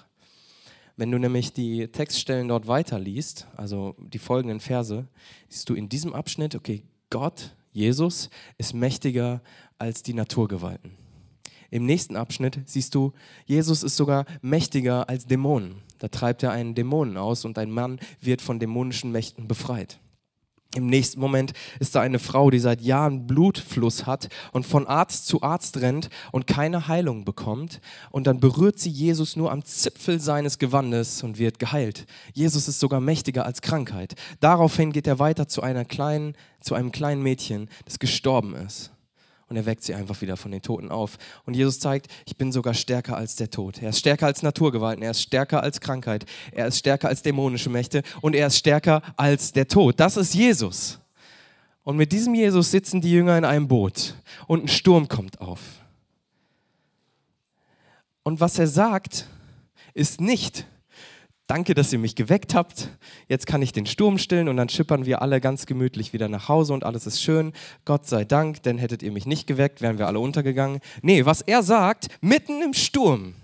Wenn 0.96 1.10
du 1.10 1.18
nämlich 1.18 1.52
die 1.52 1.88
Textstellen 1.88 2.48
dort 2.48 2.66
weiterliest, 2.66 3.46
also 3.56 3.94
die 3.98 4.18
folgenden 4.18 4.60
Verse, 4.60 5.06
siehst 5.48 5.68
du 5.68 5.74
in 5.74 5.88
diesem 5.88 6.12
Abschnitt, 6.12 6.54
okay, 6.54 6.82
Gott, 7.10 7.54
Jesus, 7.72 8.28
ist 8.58 8.74
mächtiger 8.74 9.42
als 9.78 10.02
die 10.02 10.14
Naturgewalten. 10.14 10.92
Im 11.70 11.86
nächsten 11.86 12.16
Abschnitt 12.16 12.60
siehst 12.66 12.94
du, 12.94 13.14
Jesus 13.46 13.82
ist 13.82 13.96
sogar 13.96 14.26
mächtiger 14.42 15.08
als 15.08 15.26
Dämonen. 15.26 15.76
Da 15.98 16.08
treibt 16.08 16.42
er 16.42 16.50
einen 16.50 16.74
Dämonen 16.74 17.16
aus 17.16 17.46
und 17.46 17.56
ein 17.56 17.70
Mann 17.70 17.98
wird 18.20 18.42
von 18.42 18.58
dämonischen 18.58 19.10
Mächten 19.10 19.48
befreit. 19.48 20.01
Im 20.74 20.86
nächsten 20.86 21.20
Moment 21.20 21.52
ist 21.80 21.94
da 21.94 22.00
eine 22.00 22.18
Frau, 22.18 22.48
die 22.50 22.58
seit 22.58 22.80
Jahren 22.80 23.26
Blutfluss 23.26 24.06
hat 24.06 24.28
und 24.52 24.66
von 24.66 24.86
Arzt 24.86 25.26
zu 25.26 25.42
Arzt 25.42 25.82
rennt 25.82 26.08
und 26.30 26.46
keine 26.46 26.88
Heilung 26.88 27.24
bekommt. 27.26 27.80
Und 28.10 28.26
dann 28.26 28.40
berührt 28.40 28.78
sie 28.78 28.88
Jesus 28.88 29.36
nur 29.36 29.52
am 29.52 29.64
Zipfel 29.64 30.18
seines 30.18 30.58
Gewandes 30.58 31.22
und 31.22 31.38
wird 31.38 31.58
geheilt. 31.58 32.06
Jesus 32.32 32.68
ist 32.68 32.80
sogar 32.80 33.00
mächtiger 33.00 33.44
als 33.44 33.60
Krankheit. 33.60 34.14
Daraufhin 34.40 34.92
geht 34.92 35.06
er 35.06 35.18
weiter 35.18 35.46
zu 35.46 35.62
einer 35.62 35.84
kleinen, 35.84 36.34
zu 36.60 36.74
einem 36.74 36.90
kleinen 36.90 37.22
Mädchen, 37.22 37.68
das 37.84 37.98
gestorben 37.98 38.54
ist 38.54 38.92
und 39.52 39.56
er 39.56 39.66
weckt 39.66 39.82
sie 39.82 39.94
einfach 39.94 40.18
wieder 40.22 40.38
von 40.38 40.50
den 40.50 40.62
Toten 40.62 40.90
auf. 40.90 41.18
Und 41.44 41.52
Jesus 41.52 41.78
zeigt, 41.78 42.06
ich 42.24 42.38
bin 42.38 42.52
sogar 42.52 42.72
stärker 42.72 43.18
als 43.18 43.36
der 43.36 43.50
Tod. 43.50 43.82
Er 43.82 43.90
ist 43.90 43.98
stärker 43.98 44.24
als 44.24 44.42
Naturgewalten, 44.42 45.02
er 45.02 45.10
ist 45.10 45.20
stärker 45.20 45.62
als 45.62 45.78
Krankheit, 45.78 46.24
er 46.52 46.68
ist 46.68 46.78
stärker 46.78 47.08
als 47.08 47.20
dämonische 47.20 47.68
Mächte 47.68 48.02
und 48.22 48.34
er 48.34 48.46
ist 48.46 48.56
stärker 48.56 49.02
als 49.14 49.52
der 49.52 49.68
Tod. 49.68 50.00
Das 50.00 50.16
ist 50.16 50.32
Jesus. 50.32 51.00
Und 51.84 51.98
mit 51.98 52.12
diesem 52.12 52.34
Jesus 52.34 52.70
sitzen 52.70 53.02
die 53.02 53.10
Jünger 53.10 53.36
in 53.36 53.44
einem 53.44 53.68
Boot 53.68 54.14
und 54.46 54.64
ein 54.64 54.68
Sturm 54.68 55.06
kommt 55.06 55.38
auf. 55.42 55.60
Und 58.22 58.40
was 58.40 58.58
er 58.58 58.68
sagt, 58.68 59.26
ist 59.92 60.18
nicht, 60.22 60.66
danke, 61.52 61.74
dass 61.74 61.92
ihr 61.92 61.98
mich 61.98 62.14
geweckt 62.14 62.54
habt. 62.54 62.88
Jetzt 63.28 63.46
kann 63.46 63.60
ich 63.60 63.72
den 63.72 63.84
Sturm 63.84 64.16
stillen 64.16 64.48
und 64.48 64.56
dann 64.56 64.70
schippern 64.70 65.04
wir 65.04 65.20
alle 65.20 65.38
ganz 65.38 65.66
gemütlich 65.66 66.14
wieder 66.14 66.26
nach 66.30 66.48
Hause 66.48 66.72
und 66.72 66.82
alles 66.82 67.06
ist 67.06 67.20
schön. 67.20 67.52
Gott 67.84 68.06
sei 68.06 68.24
Dank, 68.24 68.62
denn 68.62 68.78
hättet 68.78 69.02
ihr 69.02 69.12
mich 69.12 69.26
nicht 69.26 69.46
geweckt, 69.46 69.82
wären 69.82 69.98
wir 69.98 70.06
alle 70.06 70.18
untergegangen. 70.18 70.80
Nee, 71.02 71.26
was 71.26 71.42
er 71.42 71.62
sagt, 71.62 72.08
mitten 72.22 72.62
im 72.62 72.72
Sturm, 72.72 73.34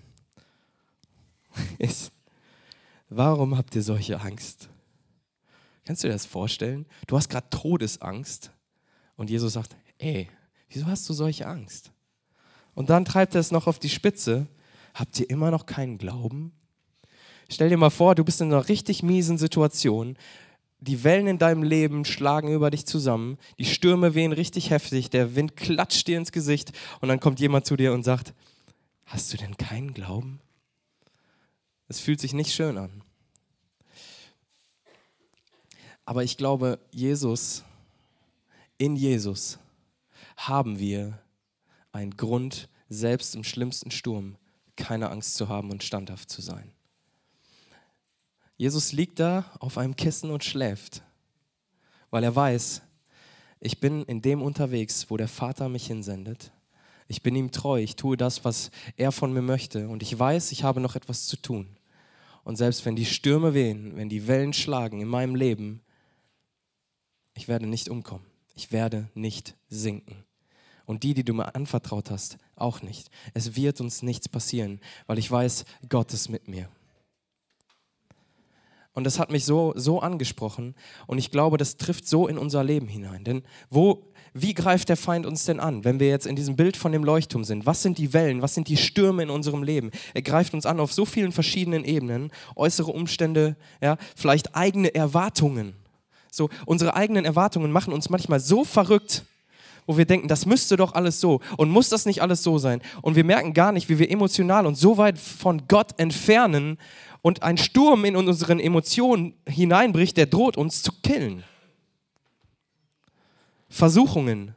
ist, 1.78 2.10
warum 3.10 3.58
habt 3.58 3.76
ihr 3.76 3.82
solche 3.82 4.18
Angst? 4.18 4.70
Kannst 5.84 6.02
du 6.02 6.08
dir 6.08 6.14
das 6.14 6.24
vorstellen? 6.24 6.86
Du 7.08 7.16
hast 7.18 7.28
gerade 7.28 7.50
Todesangst 7.50 8.52
und 9.16 9.28
Jesus 9.28 9.52
sagt, 9.52 9.76
ey, 9.98 10.30
wieso 10.70 10.86
hast 10.86 11.06
du 11.10 11.12
solche 11.12 11.46
Angst? 11.46 11.92
Und 12.72 12.88
dann 12.88 13.04
treibt 13.04 13.34
er 13.34 13.42
es 13.42 13.50
noch 13.50 13.66
auf 13.66 13.78
die 13.78 13.90
Spitze. 13.90 14.46
Habt 14.94 15.20
ihr 15.20 15.28
immer 15.28 15.50
noch 15.50 15.66
keinen 15.66 15.98
Glauben? 15.98 16.57
Stell 17.50 17.70
dir 17.70 17.78
mal 17.78 17.90
vor, 17.90 18.14
du 18.14 18.24
bist 18.24 18.40
in 18.40 18.52
einer 18.52 18.68
richtig 18.68 19.02
miesen 19.02 19.38
Situation. 19.38 20.16
Die 20.80 21.02
Wellen 21.02 21.26
in 21.26 21.38
deinem 21.38 21.62
Leben 21.62 22.04
schlagen 22.04 22.52
über 22.52 22.70
dich 22.70 22.86
zusammen. 22.86 23.38
Die 23.58 23.64
Stürme 23.64 24.14
wehen 24.14 24.32
richtig 24.32 24.70
heftig. 24.70 25.10
Der 25.10 25.34
Wind 25.34 25.56
klatscht 25.56 26.06
dir 26.06 26.18
ins 26.18 26.30
Gesicht. 26.30 26.72
Und 27.00 27.08
dann 27.08 27.20
kommt 27.20 27.40
jemand 27.40 27.66
zu 27.66 27.76
dir 27.76 27.92
und 27.92 28.04
sagt: 28.04 28.34
Hast 29.06 29.32
du 29.32 29.38
denn 29.38 29.56
keinen 29.56 29.94
Glauben? 29.94 30.40
Es 31.88 32.00
fühlt 32.00 32.20
sich 32.20 32.34
nicht 32.34 32.52
schön 32.52 32.76
an. 32.76 33.02
Aber 36.04 36.22
ich 36.22 36.36
glaube, 36.36 36.78
Jesus, 36.90 37.64
in 38.76 38.94
Jesus 38.94 39.58
haben 40.36 40.78
wir 40.78 41.18
einen 41.92 42.16
Grund, 42.16 42.68
selbst 42.88 43.34
im 43.34 43.44
schlimmsten 43.44 43.90
Sturm 43.90 44.36
keine 44.76 45.10
Angst 45.10 45.34
zu 45.34 45.48
haben 45.48 45.70
und 45.70 45.82
standhaft 45.82 46.30
zu 46.30 46.40
sein. 46.40 46.72
Jesus 48.58 48.92
liegt 48.92 49.20
da 49.20 49.44
auf 49.60 49.78
einem 49.78 49.94
Kissen 49.94 50.30
und 50.30 50.42
schläft, 50.42 51.02
weil 52.10 52.24
er 52.24 52.34
weiß, 52.34 52.82
ich 53.60 53.78
bin 53.80 54.02
in 54.02 54.20
dem 54.20 54.42
unterwegs, 54.42 55.06
wo 55.08 55.16
der 55.16 55.28
Vater 55.28 55.68
mich 55.68 55.86
hinsendet. 55.86 56.52
Ich 57.06 57.22
bin 57.22 57.36
ihm 57.36 57.52
treu, 57.52 57.80
ich 57.80 57.96
tue 57.96 58.16
das, 58.16 58.44
was 58.44 58.70
er 58.96 59.12
von 59.12 59.32
mir 59.32 59.42
möchte 59.42 59.88
und 59.88 60.02
ich 60.02 60.18
weiß, 60.18 60.52
ich 60.52 60.64
habe 60.64 60.80
noch 60.80 60.96
etwas 60.96 61.26
zu 61.26 61.36
tun. 61.36 61.68
Und 62.42 62.56
selbst 62.56 62.84
wenn 62.84 62.96
die 62.96 63.06
Stürme 63.06 63.54
wehen, 63.54 63.96
wenn 63.96 64.08
die 64.08 64.26
Wellen 64.26 64.52
schlagen 64.52 65.00
in 65.00 65.08
meinem 65.08 65.36
Leben, 65.36 65.80
ich 67.34 67.46
werde 67.46 67.68
nicht 67.68 67.88
umkommen. 67.88 68.26
Ich 68.56 68.72
werde 68.72 69.08
nicht 69.14 69.54
sinken. 69.68 70.24
Und 70.84 71.04
die, 71.04 71.14
die 71.14 71.24
du 71.24 71.32
mir 71.32 71.54
anvertraut 71.54 72.10
hast, 72.10 72.38
auch 72.56 72.82
nicht. 72.82 73.08
Es 73.34 73.54
wird 73.54 73.80
uns 73.80 74.02
nichts 74.02 74.28
passieren, 74.28 74.80
weil 75.06 75.18
ich 75.18 75.30
weiß, 75.30 75.64
Gott 75.88 76.12
ist 76.12 76.28
mit 76.28 76.48
mir. 76.48 76.68
Und 78.98 79.04
das 79.04 79.20
hat 79.20 79.30
mich 79.30 79.44
so, 79.44 79.72
so 79.76 80.00
angesprochen. 80.00 80.74
Und 81.06 81.18
ich 81.18 81.30
glaube, 81.30 81.56
das 81.56 81.76
trifft 81.76 82.08
so 82.08 82.26
in 82.26 82.36
unser 82.36 82.64
Leben 82.64 82.88
hinein. 82.88 83.22
Denn 83.22 83.44
wo, 83.70 84.02
wie 84.34 84.54
greift 84.54 84.88
der 84.88 84.96
Feind 84.96 85.24
uns 85.24 85.44
denn 85.44 85.60
an, 85.60 85.84
wenn 85.84 86.00
wir 86.00 86.08
jetzt 86.08 86.26
in 86.26 86.34
diesem 86.34 86.56
Bild 86.56 86.76
von 86.76 86.90
dem 86.90 87.04
Leuchtturm 87.04 87.44
sind? 87.44 87.64
Was 87.64 87.80
sind 87.80 87.98
die 87.98 88.12
Wellen? 88.12 88.42
Was 88.42 88.56
sind 88.56 88.66
die 88.66 88.76
Stürme 88.76 89.22
in 89.22 89.30
unserem 89.30 89.62
Leben? 89.62 89.92
Er 90.14 90.22
greift 90.22 90.52
uns 90.52 90.66
an 90.66 90.80
auf 90.80 90.92
so 90.92 91.04
vielen 91.04 91.30
verschiedenen 91.30 91.84
Ebenen. 91.84 92.32
Äußere 92.56 92.90
Umstände, 92.90 93.54
ja, 93.80 93.98
vielleicht 94.16 94.56
eigene 94.56 94.92
Erwartungen. 94.92 95.76
So, 96.32 96.50
unsere 96.66 96.94
eigenen 96.94 97.24
Erwartungen 97.24 97.70
machen 97.70 97.92
uns 97.92 98.10
manchmal 98.10 98.40
so 98.40 98.64
verrückt, 98.64 99.24
wo 99.88 99.96
wir 99.96 100.04
denken, 100.04 100.28
das 100.28 100.44
müsste 100.44 100.76
doch 100.76 100.92
alles 100.92 101.18
so 101.18 101.40
und 101.56 101.70
muss 101.70 101.88
das 101.88 102.04
nicht 102.04 102.20
alles 102.20 102.42
so 102.42 102.58
sein? 102.58 102.82
Und 103.00 103.16
wir 103.16 103.24
merken 103.24 103.54
gar 103.54 103.72
nicht, 103.72 103.88
wie 103.88 103.98
wir 103.98 104.10
emotional 104.10 104.66
und 104.66 104.74
so 104.76 104.98
weit 104.98 105.18
von 105.18 105.62
Gott 105.66 105.98
entfernen 105.98 106.76
und 107.22 107.42
ein 107.42 107.56
Sturm 107.56 108.04
in 108.04 108.14
unseren 108.14 108.60
Emotionen 108.60 109.32
hineinbricht, 109.48 110.18
der 110.18 110.26
droht 110.26 110.58
uns 110.58 110.82
zu 110.82 110.92
killen. 111.02 111.42
Versuchungen. 113.70 114.54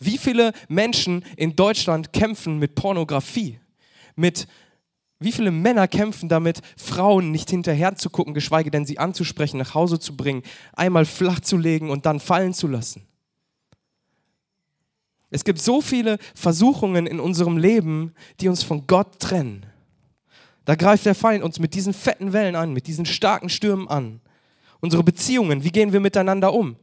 Wie 0.00 0.16
viele 0.16 0.52
Menschen 0.68 1.22
in 1.36 1.54
Deutschland 1.54 2.14
kämpfen 2.14 2.58
mit 2.58 2.74
Pornografie? 2.74 3.60
Mit 4.14 4.48
wie 5.18 5.32
viele 5.32 5.50
Männer 5.50 5.86
kämpfen 5.86 6.30
damit, 6.30 6.62
Frauen 6.78 7.30
nicht 7.30 7.50
hinterher 7.50 7.94
zu 7.96 8.08
gucken, 8.08 8.32
geschweige 8.32 8.70
denn 8.70 8.86
sie 8.86 8.98
anzusprechen, 8.98 9.58
nach 9.58 9.74
Hause 9.74 9.98
zu 9.98 10.16
bringen, 10.16 10.42
einmal 10.72 11.04
flach 11.04 11.40
zu 11.40 11.58
legen 11.58 11.90
und 11.90 12.06
dann 12.06 12.20
fallen 12.20 12.54
zu 12.54 12.68
lassen? 12.68 13.06
Es 15.36 15.44
gibt 15.44 15.60
so 15.60 15.82
viele 15.82 16.16
Versuchungen 16.34 17.06
in 17.06 17.20
unserem 17.20 17.58
Leben, 17.58 18.14
die 18.40 18.48
uns 18.48 18.62
von 18.62 18.86
Gott 18.86 19.20
trennen. 19.20 19.66
Da 20.64 20.76
greift 20.76 21.04
der 21.04 21.14
Feind 21.14 21.44
uns 21.44 21.58
mit 21.58 21.74
diesen 21.74 21.92
fetten 21.92 22.32
Wellen 22.32 22.56
an, 22.56 22.72
mit 22.72 22.86
diesen 22.86 23.04
starken 23.04 23.50
Stürmen 23.50 23.86
an. 23.86 24.22
Unsere 24.80 25.04
Beziehungen, 25.04 25.62
wie 25.62 25.72
gehen 25.72 25.92
wir 25.92 26.00
miteinander 26.00 26.54
um? 26.54 26.76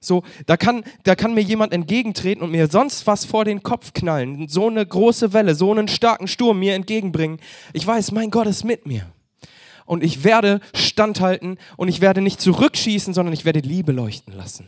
So, 0.00 0.22
da 0.46 0.56
kann, 0.56 0.84
da 1.02 1.16
kann 1.16 1.34
mir 1.34 1.42
jemand 1.42 1.74
entgegentreten 1.74 2.42
und 2.42 2.50
mir 2.50 2.68
sonst 2.68 3.06
was 3.06 3.26
vor 3.26 3.44
den 3.44 3.62
Kopf 3.62 3.92
knallen. 3.92 4.48
So 4.48 4.68
eine 4.68 4.86
große 4.86 5.34
Welle, 5.34 5.54
so 5.54 5.70
einen 5.70 5.86
starken 5.86 6.28
Sturm 6.28 6.60
mir 6.60 6.76
entgegenbringen. 6.76 7.40
Ich 7.74 7.86
weiß, 7.86 8.12
mein 8.12 8.30
Gott 8.30 8.46
ist 8.46 8.64
mit 8.64 8.86
mir. 8.86 9.04
Und 9.84 10.02
ich 10.02 10.24
werde 10.24 10.62
standhalten 10.72 11.58
und 11.76 11.88
ich 11.88 12.00
werde 12.00 12.22
nicht 12.22 12.40
zurückschießen, 12.40 13.12
sondern 13.12 13.34
ich 13.34 13.44
werde 13.44 13.60
Liebe 13.60 13.92
leuchten 13.92 14.32
lassen. 14.32 14.66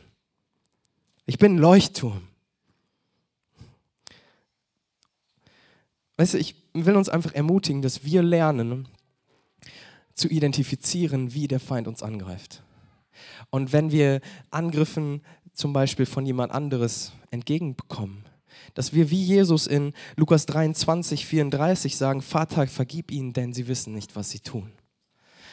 Ich 1.24 1.38
bin 1.38 1.54
ein 1.54 1.58
Leuchtturm. 1.58 2.29
Weißt 6.20 6.34
du, 6.34 6.38
ich 6.38 6.54
will 6.74 6.96
uns 6.96 7.08
einfach 7.08 7.32
ermutigen, 7.32 7.80
dass 7.80 8.04
wir 8.04 8.22
lernen 8.22 8.88
zu 10.12 10.28
identifizieren, 10.28 11.32
wie 11.32 11.48
der 11.48 11.60
Feind 11.60 11.88
uns 11.88 12.02
angreift. 12.02 12.62
Und 13.48 13.72
wenn 13.72 13.90
wir 13.90 14.20
Angriffen 14.50 15.22
zum 15.54 15.72
Beispiel 15.72 16.04
von 16.04 16.26
jemand 16.26 16.52
anderes 16.52 17.12
entgegenbekommen, 17.30 18.26
dass 18.74 18.92
wir 18.92 19.08
wie 19.08 19.22
Jesus 19.22 19.66
in 19.66 19.94
Lukas 20.16 20.44
23, 20.44 21.24
34 21.24 21.96
sagen, 21.96 22.20
Vater, 22.20 22.66
vergib 22.66 23.10
ihnen, 23.10 23.32
denn 23.32 23.54
sie 23.54 23.66
wissen 23.66 23.94
nicht, 23.94 24.14
was 24.14 24.28
sie 24.28 24.40
tun. 24.40 24.70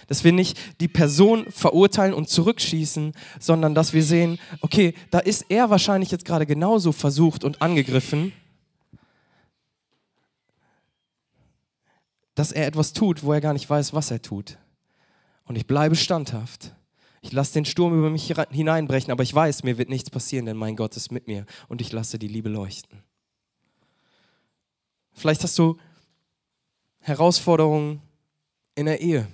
Dass 0.08 0.26
wir 0.26 0.34
nicht 0.34 0.60
die 0.82 0.90
Person 0.90 1.46
verurteilen 1.50 2.14
und 2.14 2.28
zurückschießen, 2.28 3.14
sondern 3.40 3.74
dass 3.74 3.94
wir 3.94 4.04
sehen, 4.04 4.38
okay, 4.60 4.96
da 5.12 5.20
ist 5.20 5.46
er 5.48 5.70
wahrscheinlich 5.70 6.12
jetzt 6.12 6.26
gerade 6.26 6.46
genauso 6.46 6.92
versucht 6.92 7.46
und 7.46 7.62
angegriffen 7.62 8.34
dass 12.38 12.52
er 12.52 12.68
etwas 12.68 12.94
tut, 12.94 13.24
wo 13.24 13.34
er 13.34 13.42
gar 13.42 13.54
nicht 13.54 13.68
weiß, 13.68 13.96
was 13.96 14.12
er 14.12 14.22
tut. 14.22 14.60
Und 15.46 15.56
ich 15.56 15.66
bleibe 15.66 15.96
standhaft. 15.96 16.76
Ich 17.24 17.32
lasse 17.32 17.54
den 17.54 17.66
Sturm 17.66 17.98
über 17.98 18.12
mich 18.12 18.32
hineinbrechen, 18.52 19.12
aber 19.12 19.24
ich 19.24 19.34
weiß, 19.34 19.64
mir 19.64 19.80
wird 19.80 19.90
nichts 19.90 20.12
passieren, 20.12 20.46
denn 20.46 20.56
mein 20.56 20.76
Gott 20.76 20.96
ist 20.96 21.12
mit 21.12 21.26
mir 21.28 21.48
und 21.68 21.82
ich 21.82 21.92
lasse 21.92 22.20
die 22.20 22.28
Liebe 22.28 22.48
leuchten. 22.48 23.02
Vielleicht 25.14 25.42
hast 25.42 25.58
du 25.58 25.78
Herausforderungen 27.00 28.04
in 28.76 28.86
der 28.86 29.02
Ehe. 29.02 29.28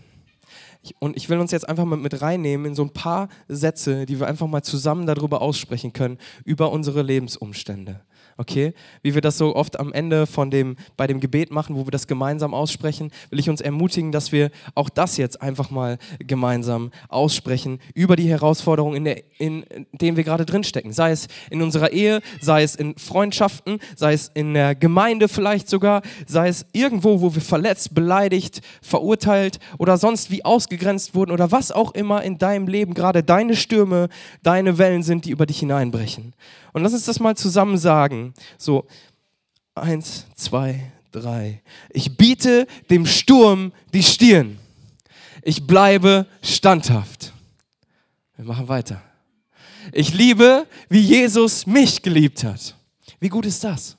und 0.99 1.17
ich 1.17 1.27
will 1.27 1.39
uns 1.39 1.51
jetzt 1.51 1.67
einfach 1.67 1.83
mal 1.83 1.97
mit 1.97 2.21
reinnehmen 2.21 2.67
in 2.67 2.75
so 2.75 2.83
ein 2.83 2.93
paar 2.93 3.27
Sätze, 3.49 4.05
die 4.05 4.17
wir 4.17 4.27
einfach 4.27 4.47
mal 4.47 4.63
zusammen 4.63 5.07
darüber 5.07 5.41
aussprechen 5.41 5.91
können, 5.91 6.17
über 6.45 6.71
unsere 6.71 7.01
Lebensumstände 7.01 7.99
okay? 8.37 8.73
Wie 9.01 9.13
wir 9.13 9.21
das 9.21 9.37
so 9.37 9.55
oft 9.55 9.79
am 9.79 9.93
Ende 9.93 10.27
von 10.27 10.51
dem, 10.51 10.75
bei 10.97 11.07
dem 11.07 11.19
Gebet 11.19 11.51
machen, 11.51 11.75
wo 11.75 11.85
wir 11.85 11.91
das 11.91 12.07
gemeinsam 12.07 12.53
aussprechen, 12.53 13.11
will 13.29 13.39
ich 13.39 13.49
uns 13.49 13.61
ermutigen, 13.61 14.11
dass 14.11 14.31
wir 14.31 14.51
auch 14.75 14.89
das 14.89 15.17
jetzt 15.17 15.41
einfach 15.41 15.69
mal 15.69 15.97
gemeinsam 16.19 16.91
aussprechen 17.09 17.79
über 17.93 18.15
die 18.15 18.29
Herausforderungen, 18.29 18.97
in, 18.97 19.03
der, 19.05 19.23
in, 19.37 19.63
in 19.63 19.85
denen 19.93 20.17
wir 20.17 20.23
gerade 20.23 20.45
drinstecken. 20.45 20.91
Sei 20.91 21.11
es 21.11 21.27
in 21.49 21.61
unserer 21.61 21.91
Ehe, 21.91 22.21
sei 22.41 22.63
es 22.63 22.75
in 22.75 22.97
Freundschaften, 22.97 23.79
sei 23.95 24.13
es 24.13 24.29
in 24.33 24.53
der 24.53 24.75
Gemeinde 24.75 25.27
vielleicht 25.27 25.69
sogar, 25.69 26.01
sei 26.25 26.47
es 26.47 26.65
irgendwo, 26.73 27.21
wo 27.21 27.33
wir 27.35 27.41
verletzt, 27.41 27.93
beleidigt, 27.93 28.61
verurteilt 28.81 29.59
oder 29.77 29.97
sonst 29.97 30.31
wie 30.31 30.45
ausgegrenzt 30.45 31.15
wurden 31.15 31.31
oder 31.31 31.51
was 31.51 31.71
auch 31.71 31.93
immer 31.93 32.23
in 32.23 32.37
deinem 32.37 32.67
Leben 32.67 32.93
gerade 32.93 33.23
deine 33.23 33.55
Stürme, 33.55 34.09
deine 34.41 34.77
Wellen 34.77 35.03
sind, 35.03 35.25
die 35.25 35.31
über 35.31 35.45
dich 35.45 35.59
hineinbrechen. 35.59 36.33
Und 36.73 36.83
lass 36.83 36.93
uns 36.93 37.05
das 37.05 37.19
mal 37.19 37.37
zusammen 37.37 37.77
sagen. 37.77 38.33
So, 38.57 38.85
eins, 39.75 40.25
zwei, 40.35 40.91
drei. 41.11 41.61
Ich 41.91 42.17
biete 42.17 42.67
dem 42.89 43.05
Sturm 43.05 43.71
die 43.93 44.03
Stirn. 44.03 44.57
Ich 45.43 45.65
bleibe 45.65 46.25
standhaft. 46.41 47.33
Wir 48.35 48.45
machen 48.45 48.67
weiter. 48.67 49.01
Ich 49.91 50.13
liebe, 50.13 50.65
wie 50.89 51.01
Jesus 51.01 51.67
mich 51.67 52.01
geliebt 52.01 52.43
hat. 52.43 52.75
Wie 53.19 53.29
gut 53.29 53.45
ist 53.45 53.63
das? 53.63 53.97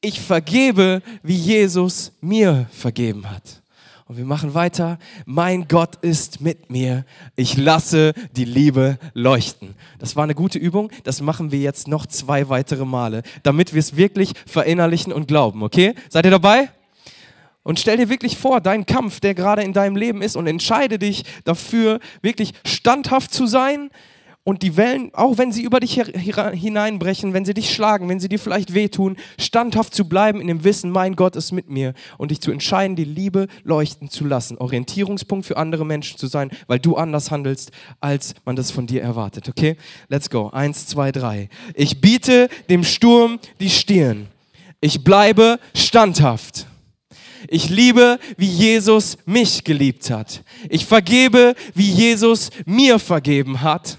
Ich 0.00 0.20
vergebe, 0.20 1.02
wie 1.22 1.36
Jesus 1.36 2.12
mir 2.20 2.66
vergeben 2.72 3.28
hat. 3.28 3.59
Und 4.10 4.16
wir 4.16 4.24
machen 4.24 4.54
weiter. 4.54 4.98
Mein 5.24 5.68
Gott 5.68 5.94
ist 6.02 6.40
mit 6.40 6.68
mir. 6.68 7.04
Ich 7.36 7.56
lasse 7.56 8.12
die 8.34 8.44
Liebe 8.44 8.98
leuchten. 9.14 9.76
Das 10.00 10.16
war 10.16 10.24
eine 10.24 10.34
gute 10.34 10.58
Übung. 10.58 10.90
Das 11.04 11.20
machen 11.20 11.52
wir 11.52 11.60
jetzt 11.60 11.86
noch 11.86 12.06
zwei 12.06 12.48
weitere 12.48 12.84
Male, 12.84 13.22
damit 13.44 13.72
wir 13.72 13.78
es 13.78 13.94
wirklich 13.94 14.32
verinnerlichen 14.46 15.12
und 15.12 15.28
glauben. 15.28 15.62
Okay? 15.62 15.94
Seid 16.08 16.24
ihr 16.24 16.32
dabei? 16.32 16.70
Und 17.62 17.78
stell 17.78 17.98
dir 17.98 18.08
wirklich 18.08 18.36
vor, 18.36 18.60
deinen 18.60 18.84
Kampf, 18.84 19.20
der 19.20 19.36
gerade 19.36 19.62
in 19.62 19.72
deinem 19.72 19.94
Leben 19.94 20.22
ist, 20.22 20.34
und 20.34 20.48
entscheide 20.48 20.98
dich 20.98 21.22
dafür, 21.44 22.00
wirklich 22.20 22.52
standhaft 22.64 23.32
zu 23.32 23.46
sein, 23.46 23.90
und 24.42 24.62
die 24.62 24.76
Wellen, 24.76 25.10
auch 25.14 25.36
wenn 25.36 25.52
sie 25.52 25.62
über 25.62 25.80
dich 25.80 26.00
hineinbrechen, 26.00 27.34
wenn 27.34 27.44
sie 27.44 27.52
dich 27.52 27.74
schlagen, 27.74 28.08
wenn 28.08 28.20
sie 28.20 28.28
dir 28.28 28.38
vielleicht 28.38 28.72
wehtun, 28.72 29.16
standhaft 29.38 29.94
zu 29.94 30.08
bleiben 30.08 30.40
in 30.40 30.46
dem 30.46 30.64
Wissen, 30.64 30.90
mein 30.90 31.14
Gott 31.14 31.36
ist 31.36 31.52
mit 31.52 31.68
mir 31.68 31.92
und 32.16 32.30
dich 32.30 32.40
zu 32.40 32.50
entscheiden, 32.50 32.96
die 32.96 33.04
Liebe 33.04 33.48
leuchten 33.64 34.08
zu 34.08 34.24
lassen, 34.24 34.56
Orientierungspunkt 34.56 35.44
für 35.44 35.58
andere 35.58 35.84
Menschen 35.84 36.18
zu 36.18 36.26
sein, 36.26 36.50
weil 36.68 36.78
du 36.78 36.96
anders 36.96 37.30
handelst, 37.30 37.70
als 38.00 38.34
man 38.46 38.56
das 38.56 38.70
von 38.70 38.86
dir 38.86 39.02
erwartet. 39.02 39.48
Okay? 39.48 39.76
Let's 40.08 40.30
go. 40.30 40.48
Eins, 40.48 40.86
zwei, 40.86 41.12
drei. 41.12 41.50
Ich 41.74 42.00
biete 42.00 42.48
dem 42.70 42.82
Sturm 42.82 43.38
die 43.60 43.70
Stirn. 43.70 44.28
Ich 44.80 45.04
bleibe 45.04 45.60
standhaft. 45.74 46.66
Ich 47.48 47.68
liebe, 47.68 48.18
wie 48.38 48.46
Jesus 48.46 49.18
mich 49.26 49.64
geliebt 49.64 50.10
hat. 50.10 50.42
Ich 50.70 50.86
vergebe, 50.86 51.54
wie 51.74 51.90
Jesus 51.90 52.50
mir 52.64 52.98
vergeben 52.98 53.60
hat 53.60 53.98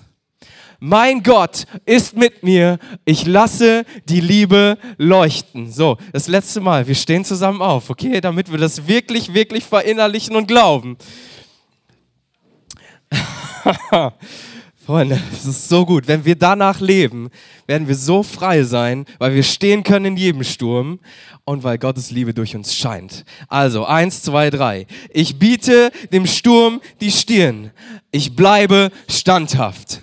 mein 0.83 1.21
Gott 1.21 1.67
ist 1.85 2.17
mit 2.17 2.41
mir, 2.41 2.79
ich 3.05 3.27
lasse 3.27 3.85
die 4.09 4.19
Liebe 4.19 4.79
leuchten. 4.97 5.71
So, 5.71 5.97
das 6.11 6.27
letzte 6.27 6.59
Mal, 6.59 6.87
wir 6.87 6.95
stehen 6.95 7.23
zusammen 7.23 7.61
auf, 7.61 7.91
okay, 7.91 8.19
damit 8.19 8.51
wir 8.51 8.57
das 8.57 8.87
wirklich, 8.87 9.35
wirklich 9.35 9.63
verinnerlichen 9.63 10.35
und 10.35 10.47
glauben. 10.47 10.97
Freunde, 14.83 15.21
es 15.31 15.45
ist 15.45 15.69
so 15.69 15.85
gut. 15.85 16.07
Wenn 16.07 16.25
wir 16.25 16.35
danach 16.35 16.79
leben, 16.79 17.29
werden 17.67 17.87
wir 17.87 17.93
so 17.93 18.23
frei 18.23 18.63
sein, 18.63 19.05
weil 19.19 19.35
wir 19.35 19.43
stehen 19.43 19.83
können 19.83 20.05
in 20.05 20.17
jedem 20.17 20.43
Sturm 20.43 20.99
und 21.45 21.63
weil 21.63 21.77
Gottes 21.77 22.09
Liebe 22.09 22.33
durch 22.33 22.55
uns 22.55 22.75
scheint. 22.75 23.23
Also, 23.47 23.85
eins, 23.85 24.23
zwei, 24.23 24.49
drei. 24.49 24.87
Ich 25.11 25.37
biete 25.37 25.91
dem 26.11 26.25
Sturm 26.25 26.81
die 27.01 27.11
Stirn. 27.11 27.69
Ich 28.11 28.35
bleibe 28.35 28.89
standhaft. 29.07 30.01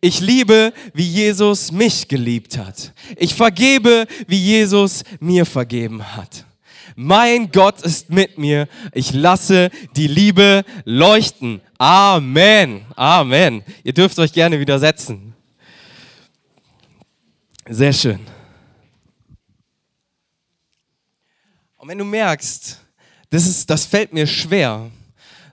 Ich 0.00 0.20
liebe, 0.20 0.72
wie 0.94 1.08
Jesus 1.08 1.72
mich 1.72 2.06
geliebt 2.06 2.56
hat. 2.56 2.92
Ich 3.16 3.34
vergebe, 3.34 4.06
wie 4.28 4.38
Jesus 4.38 5.02
mir 5.18 5.44
vergeben 5.44 6.16
hat. 6.16 6.44
Mein 6.94 7.50
Gott 7.50 7.82
ist 7.82 8.10
mit 8.10 8.38
mir. 8.38 8.68
Ich 8.92 9.12
lasse 9.12 9.70
die 9.96 10.06
Liebe 10.06 10.64
leuchten. 10.84 11.60
Amen. 11.78 12.84
Amen. 12.96 13.64
Ihr 13.82 13.92
dürft 13.92 14.18
euch 14.18 14.32
gerne 14.32 14.58
widersetzen. 14.60 15.34
Sehr 17.68 17.92
schön. 17.92 18.20
Und 21.76 21.88
wenn 21.88 21.98
du 21.98 22.04
merkst, 22.04 22.80
das, 23.30 23.46
ist, 23.46 23.68
das 23.68 23.84
fällt 23.84 24.12
mir 24.12 24.26
schwer, 24.26 24.90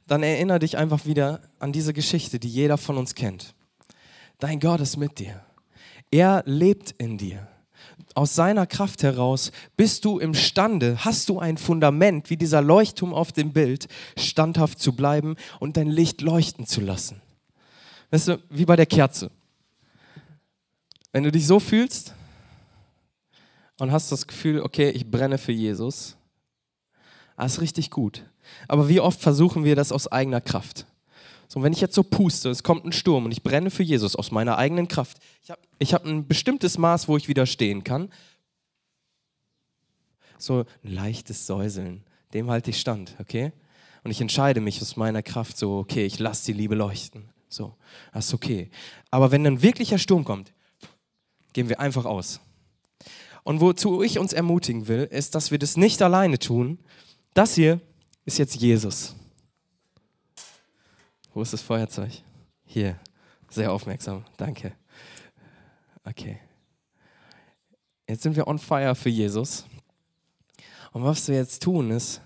dann 0.08 0.24
erinnere 0.24 0.60
dich 0.60 0.78
einfach 0.78 1.06
wieder 1.06 1.42
an 1.60 1.72
diese 1.72 1.94
Geschichte, 1.94 2.40
die 2.40 2.50
jeder 2.50 2.78
von 2.78 2.98
uns 2.98 3.16
kennt. 3.16 3.56
Dein 4.40 4.60
Gott 4.60 4.82
ist 4.82 4.98
mit 4.98 5.20
dir. 5.20 5.44
Er 6.12 6.44
lebt 6.46 6.92
in 6.98 7.18
dir. 7.18 7.48
Aus 8.14 8.36
seiner 8.36 8.66
Kraft 8.66 9.04
heraus 9.04 9.52
bist 9.76 10.06
du 10.06 10.20
imstande, 10.20 11.04
hast 11.04 11.30
du 11.30 11.40
ein 11.40 11.58
Fundament, 11.58 12.30
wie 12.30 12.38
dieser 12.38 12.62
Leuchtturm 12.62 13.14
auf 13.14 13.32
dem 13.32 13.52
Bild, 13.52 13.88
standhaft 14.18 14.80
zu 14.80 14.96
bleiben 14.96 15.36
und 15.60 15.78
dein 15.78 15.90
Licht 15.90 16.22
leuchten 16.22 16.66
zu 16.66 16.82
lassen. 16.82 17.22
Weißt 18.12 18.30
du, 18.30 18.42
wie 18.50 18.66
bei 18.66 18.76
der 18.76 18.86
Kerze. 18.86 19.32
Wenn 21.12 21.24
du 21.24 21.32
dich 21.32 21.48
so 21.48 21.60
fühlst 21.60 22.14
und 23.80 23.92
hast 23.92 24.12
das 24.12 24.28
Gefühl, 24.28 24.62
okay, 24.62 24.90
ich 24.90 25.10
brenne 25.10 25.38
für 25.38 25.52
Jesus, 25.52 26.16
das 27.38 27.54
ist 27.54 27.62
richtig 27.62 27.92
gut. 27.92 28.24
Aber 28.68 28.88
wie 28.88 29.00
oft 29.00 29.20
versuchen 29.20 29.64
wir 29.64 29.76
das 29.76 29.92
aus 29.92 30.08
eigener 30.08 30.42
Kraft? 30.42 30.86
So, 31.48 31.62
wenn 31.62 31.74
ich 31.74 31.82
jetzt 31.82 31.96
so 31.96 32.04
puste, 32.04 32.50
es 32.50 32.64
kommt 32.64 32.86
ein 32.86 32.92
Sturm 32.92 33.26
und 33.26 33.32
ich 33.32 33.44
brenne 33.44 33.70
für 33.70 33.84
Jesus 33.84 34.16
aus 34.16 34.32
meiner 34.32 34.58
eigenen 34.58 34.88
Kraft. 34.88 35.18
Ich 35.44 35.52
habe 35.52 35.62
ich 35.80 35.94
hab 35.94 36.06
ein 36.06 36.28
bestimmtes 36.28 36.78
Maß, 36.78 37.08
wo 37.08 37.18
ich 37.18 37.28
widerstehen 37.28 37.84
kann. 37.84 38.12
So 40.38 40.66
ein 40.84 40.92
leichtes 40.92 41.46
Säuseln, 41.46 42.04
dem 42.34 42.50
halte 42.50 42.72
ich 42.72 42.80
stand, 42.80 43.16
okay? 43.20 43.52
Und 44.04 44.12
ich 44.12 44.22
entscheide 44.22 44.62
mich 44.62 44.82
aus 44.82 44.96
meiner 44.98 45.24
Kraft 45.24 45.58
so, 45.58 45.78
okay, 45.78 46.06
ich 46.06 46.20
lasse 46.20 46.46
die 46.46 46.54
Liebe 46.54 46.76
leuchten. 46.76 47.30
So, 47.48 47.76
das 48.14 48.28
ist 48.28 48.34
okay. 48.34 48.70
Aber 49.12 49.32
wenn 49.32 49.46
ein 49.48 49.62
wirklicher 49.62 49.98
Sturm 49.98 50.26
kommt, 50.26 50.54
gehen 51.54 51.70
wir 51.70 51.80
einfach 51.80 52.06
aus. 52.06 52.42
Und 53.44 53.62
wozu 53.62 54.02
ich 54.02 54.20
uns 54.20 54.34
ermutigen 54.34 54.88
will, 54.88 55.04
ist, 55.04 55.36
dass 55.36 55.52
wir 55.52 55.60
das 55.60 55.78
nicht 55.78 56.02
alleine 56.02 56.40
tun. 56.40 56.80
Das 57.34 57.56
hier 57.56 57.80
ist 58.26 58.40
jetzt 58.40 58.56
Jesus. 58.56 59.16
Wo 61.36 61.42
ist 61.42 61.52
das 61.52 61.62
Feuerzeug? 61.62 62.24
Hier. 62.64 62.98
Sehr 63.50 63.74
aufmerksam. 63.74 64.24
Danke. 64.38 64.72
Okay. 66.06 66.40
Jetzt 68.08 68.24
sind 68.24 68.38
wir 68.38 68.48
on 68.48 68.58
fire 68.58 68.96
für 68.96 69.10
Jesus. 69.10 69.66
Und 70.94 71.04
was 71.04 71.28
wir 71.28 71.36
jetzt 71.36 71.62
tun 71.62 71.92
ist, 71.92 72.22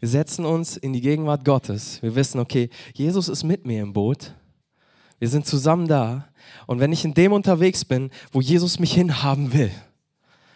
wir 0.00 0.10
setzen 0.10 0.44
uns 0.44 0.76
in 0.76 0.92
die 0.92 1.00
Gegenwart 1.00 1.42
Gottes. 1.46 2.02
Wir 2.02 2.14
wissen, 2.14 2.38
okay, 2.38 2.68
Jesus 2.92 3.30
ist 3.30 3.44
mit 3.44 3.64
mir 3.64 3.82
im 3.82 3.94
Boot. 3.94 4.34
Wir 5.18 5.30
sind 5.30 5.46
zusammen 5.46 5.88
da. 5.88 6.28
Und 6.66 6.80
wenn 6.80 6.92
ich 6.92 7.06
in 7.06 7.14
dem 7.14 7.32
unterwegs 7.32 7.86
bin, 7.86 8.10
wo 8.30 8.42
Jesus 8.42 8.78
mich 8.78 8.92
hinhaben 8.92 9.54
will, 9.54 9.72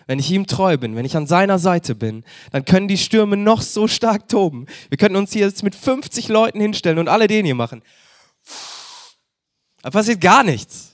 wenn 0.08 0.18
ich 0.18 0.30
ihm 0.32 0.46
treu 0.46 0.78
bin, 0.78 0.96
wenn 0.96 1.04
ich 1.04 1.16
an 1.16 1.26
seiner 1.26 1.58
Seite 1.58 1.94
bin, 1.94 2.24
dann 2.50 2.64
können 2.64 2.88
die 2.88 2.96
Stürme 2.96 3.36
noch 3.36 3.60
so 3.60 3.86
stark 3.86 4.26
toben. 4.26 4.66
Wir 4.88 4.96
könnten 4.96 5.16
uns 5.16 5.32
hier 5.32 5.46
jetzt 5.46 5.62
mit 5.62 5.74
50 5.74 6.28
Leuten 6.28 6.60
hinstellen 6.60 6.98
und 6.98 7.08
alle 7.08 7.28
den 7.28 7.44
hier 7.44 7.54
machen. 7.54 7.82
Da 9.82 9.90
passiert 9.90 10.20
gar 10.20 10.42
nichts. 10.42 10.87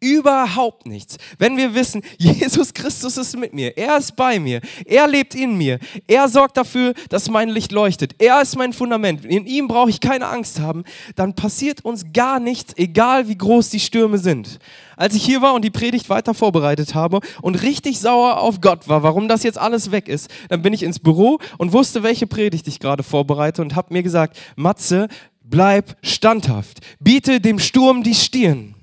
Überhaupt 0.00 0.86
nichts. 0.86 1.16
Wenn 1.38 1.56
wir 1.56 1.74
wissen, 1.74 2.02
Jesus 2.18 2.72
Christus 2.72 3.16
ist 3.16 3.36
mit 3.36 3.52
mir, 3.52 3.76
er 3.76 3.96
ist 3.96 4.14
bei 4.14 4.38
mir, 4.38 4.60
er 4.84 5.08
lebt 5.08 5.34
in 5.34 5.58
mir, 5.58 5.80
er 6.06 6.28
sorgt 6.28 6.56
dafür, 6.56 6.94
dass 7.08 7.28
mein 7.28 7.48
Licht 7.48 7.72
leuchtet, 7.72 8.14
er 8.18 8.40
ist 8.40 8.56
mein 8.56 8.72
Fundament, 8.72 9.24
in 9.24 9.44
ihm 9.44 9.66
brauche 9.66 9.90
ich 9.90 10.00
keine 10.00 10.28
Angst 10.28 10.60
haben, 10.60 10.84
dann 11.16 11.34
passiert 11.34 11.84
uns 11.84 12.12
gar 12.12 12.38
nichts, 12.38 12.74
egal 12.76 13.28
wie 13.28 13.36
groß 13.36 13.70
die 13.70 13.80
Stürme 13.80 14.18
sind. 14.18 14.60
Als 14.96 15.16
ich 15.16 15.24
hier 15.24 15.42
war 15.42 15.54
und 15.54 15.64
die 15.64 15.70
Predigt 15.70 16.08
weiter 16.08 16.32
vorbereitet 16.32 16.94
habe 16.94 17.20
und 17.42 17.62
richtig 17.62 17.98
sauer 17.98 18.38
auf 18.40 18.60
Gott 18.60 18.88
war, 18.88 19.02
warum 19.02 19.26
das 19.26 19.42
jetzt 19.42 19.58
alles 19.58 19.90
weg 19.90 20.08
ist, 20.08 20.30
dann 20.48 20.62
bin 20.62 20.72
ich 20.72 20.84
ins 20.84 21.00
Büro 21.00 21.40
und 21.56 21.72
wusste, 21.72 22.04
welche 22.04 22.28
Predigt 22.28 22.68
ich 22.68 22.78
gerade 22.78 23.02
vorbereite 23.02 23.62
und 23.62 23.74
habe 23.74 23.92
mir 23.92 24.04
gesagt, 24.04 24.38
Matze, 24.54 25.08
bleib 25.42 25.96
standhaft, 26.02 26.80
biete 27.00 27.40
dem 27.40 27.58
Sturm 27.58 28.04
die 28.04 28.14
Stirn. 28.14 28.74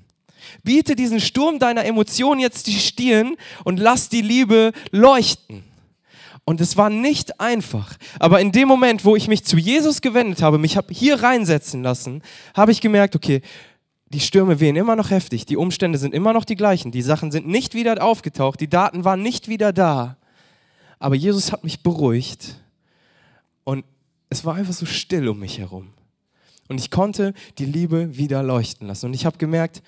Biete 0.62 0.96
diesen 0.96 1.20
Sturm 1.20 1.58
deiner 1.58 1.84
Emotionen 1.84 2.40
jetzt 2.40 2.66
die 2.66 2.78
Stirn 2.78 3.36
und 3.64 3.78
lass 3.78 4.08
die 4.08 4.22
Liebe 4.22 4.72
leuchten. 4.90 5.64
Und 6.44 6.60
es 6.60 6.76
war 6.76 6.90
nicht 6.90 7.40
einfach. 7.40 7.96
Aber 8.20 8.40
in 8.40 8.52
dem 8.52 8.68
Moment, 8.68 9.04
wo 9.04 9.16
ich 9.16 9.26
mich 9.26 9.44
zu 9.44 9.56
Jesus 9.56 10.00
gewendet 10.00 10.42
habe, 10.42 10.58
mich 10.58 10.76
habe 10.76 10.94
hier 10.94 11.22
reinsetzen 11.22 11.82
lassen, 11.82 12.22
habe 12.54 12.70
ich 12.70 12.80
gemerkt, 12.80 13.16
okay, 13.16 13.42
die 14.10 14.20
Stürme 14.20 14.60
wehen 14.60 14.76
immer 14.76 14.94
noch 14.94 15.10
heftig, 15.10 15.46
die 15.46 15.56
Umstände 15.56 15.98
sind 15.98 16.14
immer 16.14 16.32
noch 16.32 16.44
die 16.44 16.54
gleichen, 16.54 16.92
die 16.92 17.02
Sachen 17.02 17.32
sind 17.32 17.48
nicht 17.48 17.74
wieder 17.74 18.00
aufgetaucht, 18.02 18.60
die 18.60 18.68
Daten 18.68 19.04
waren 19.04 19.22
nicht 19.22 19.48
wieder 19.48 19.72
da. 19.72 20.16
Aber 21.00 21.16
Jesus 21.16 21.50
hat 21.50 21.64
mich 21.64 21.82
beruhigt 21.82 22.60
und 23.64 23.84
es 24.30 24.44
war 24.44 24.54
einfach 24.54 24.72
so 24.72 24.86
still 24.86 25.28
um 25.28 25.40
mich 25.40 25.58
herum. 25.58 25.88
Und 26.68 26.78
ich 26.78 26.90
konnte 26.90 27.34
die 27.58 27.64
Liebe 27.64 28.16
wieder 28.16 28.42
leuchten 28.42 28.86
lassen. 28.86 29.06
Und 29.06 29.14
ich 29.14 29.26
habe 29.26 29.38
gemerkt, 29.38 29.82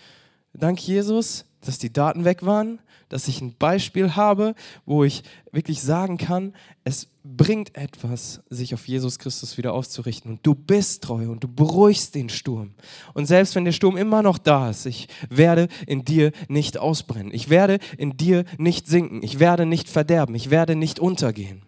dank 0.59 0.81
Jesus, 0.81 1.45
dass 1.61 1.79
die 1.79 1.93
Daten 1.93 2.25
weg 2.25 2.45
waren, 2.45 2.79
dass 3.09 3.29
ich 3.29 3.41
ein 3.41 3.55
Beispiel 3.59 4.17
habe, 4.17 4.55
wo 4.85 5.05
ich 5.05 5.23
wirklich 5.51 5.81
sagen 5.83 6.19
kann, 6.19 6.53
es 6.85 7.09
bringt 7.25 7.77
etwas, 7.77 8.43
sich 8.51 8.75
auf 8.75 8.87
Jesus 8.87 9.19
Christus 9.19 9.57
wieder 9.57 9.73
auszurichten. 9.73 10.33
Und 10.33 10.47
du 10.47 10.55
bist 10.55 11.05
treu 11.05 11.31
und 11.31 11.43
du 11.45 11.49
beruhigst 11.49 12.15
den 12.15 12.29
Sturm. 12.29 12.75
Und 13.15 13.27
selbst 13.27 13.55
wenn 13.55 13.65
der 13.65 13.73
Sturm 13.73 13.97
immer 13.97 14.23
noch 14.23 14.39
da 14.39 14.71
ist, 14.71 14.87
ich 14.87 15.09
werde 15.29 15.69
in 15.87 16.05
dir 16.05 16.33
nicht 16.49 16.79
ausbrennen. 16.79 17.33
Ich 17.33 17.49
werde 17.49 17.79
in 17.97 18.17
dir 18.17 18.45
nicht 18.59 18.87
sinken. 18.87 19.23
Ich 19.23 19.39
werde 19.39 19.67
nicht 19.67 19.89
verderben. 19.89 20.35
Ich 20.35 20.51
werde 20.51 20.77
nicht 20.77 21.01
untergehen. 21.01 21.63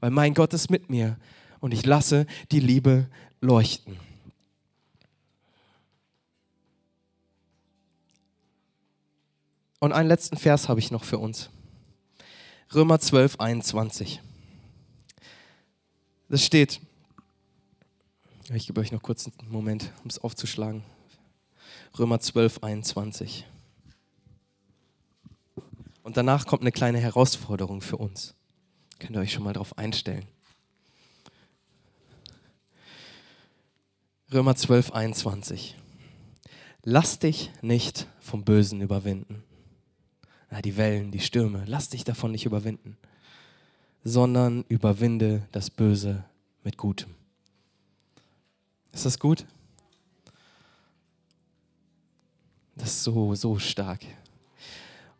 Weil 0.00 0.10
mein 0.10 0.34
Gott 0.34 0.52
ist 0.54 0.70
mit 0.70 0.90
mir 0.90 1.16
und 1.60 1.72
ich 1.72 1.86
lasse 1.86 2.26
die 2.52 2.60
Liebe 2.60 3.08
leuchten. 3.40 3.96
Und 9.84 9.92
einen 9.92 10.08
letzten 10.08 10.38
Vers 10.38 10.70
habe 10.70 10.80
ich 10.80 10.90
noch 10.90 11.04
für 11.04 11.18
uns. 11.18 11.50
Römer 12.74 13.00
12, 13.00 13.38
21. 13.38 14.22
Das 16.30 16.42
steht, 16.42 16.80
ich 18.54 18.66
gebe 18.66 18.80
euch 18.80 18.92
noch 18.92 19.02
kurz 19.02 19.26
einen 19.26 19.52
Moment, 19.52 19.92
um 20.02 20.08
es 20.08 20.18
aufzuschlagen. 20.18 20.82
Römer 21.98 22.18
12, 22.18 22.62
21. 22.62 23.46
Und 26.02 26.16
danach 26.16 26.46
kommt 26.46 26.62
eine 26.62 26.72
kleine 26.72 26.98
Herausforderung 26.98 27.82
für 27.82 27.98
uns. 27.98 28.34
Könnt 28.98 29.14
ihr 29.14 29.20
euch 29.20 29.34
schon 29.34 29.44
mal 29.44 29.52
darauf 29.52 29.76
einstellen. 29.76 30.24
Römer 34.32 34.56
12, 34.56 34.92
21. 34.92 35.76
Lass 36.84 37.18
dich 37.18 37.50
nicht 37.60 38.06
vom 38.20 38.44
Bösen 38.44 38.80
überwinden 38.80 39.44
ja, 40.54 40.62
die 40.62 40.76
Wellen, 40.76 41.10
die 41.10 41.20
Stürme, 41.20 41.64
lass 41.66 41.88
dich 41.88 42.04
davon 42.04 42.30
nicht 42.30 42.46
überwinden, 42.46 42.96
sondern 44.04 44.64
überwinde 44.68 45.42
das 45.50 45.68
Böse 45.68 46.24
mit 46.62 46.76
Gutem. 46.76 47.12
Ist 48.92 49.04
das 49.04 49.18
gut? 49.18 49.44
Das 52.76 52.90
ist 52.90 53.02
so, 53.02 53.34
so 53.34 53.58
stark. 53.58 54.02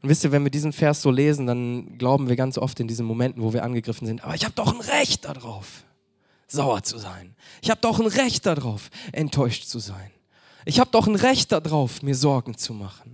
Und 0.02 0.08
wisst 0.08 0.22
ihr, 0.22 0.30
wenn 0.30 0.44
wir 0.44 0.50
diesen 0.50 0.72
Vers 0.72 1.02
so 1.02 1.10
lesen, 1.10 1.46
dann 1.46 1.98
glauben 1.98 2.28
wir 2.28 2.36
ganz 2.36 2.56
oft 2.56 2.78
in 2.78 2.86
diesen 2.86 3.06
Momenten, 3.06 3.42
wo 3.42 3.52
wir 3.52 3.64
angegriffen 3.64 4.06
sind, 4.06 4.22
aber 4.22 4.36
ich 4.36 4.44
habe 4.44 4.54
doch 4.54 4.72
ein 4.72 4.80
Recht 4.80 5.24
darauf, 5.24 5.82
sauer 6.46 6.84
zu 6.84 6.98
sein. 6.98 7.34
Ich 7.60 7.70
habe 7.70 7.80
doch 7.80 7.98
ein 7.98 8.06
Recht 8.06 8.46
darauf, 8.46 8.88
enttäuscht 9.10 9.64
zu 9.64 9.80
sein. 9.80 10.12
Ich 10.64 10.78
habe 10.78 10.90
doch 10.92 11.08
ein 11.08 11.16
Recht 11.16 11.50
darauf, 11.50 12.02
mir 12.02 12.14
Sorgen 12.14 12.56
zu 12.56 12.72
machen. 12.72 13.13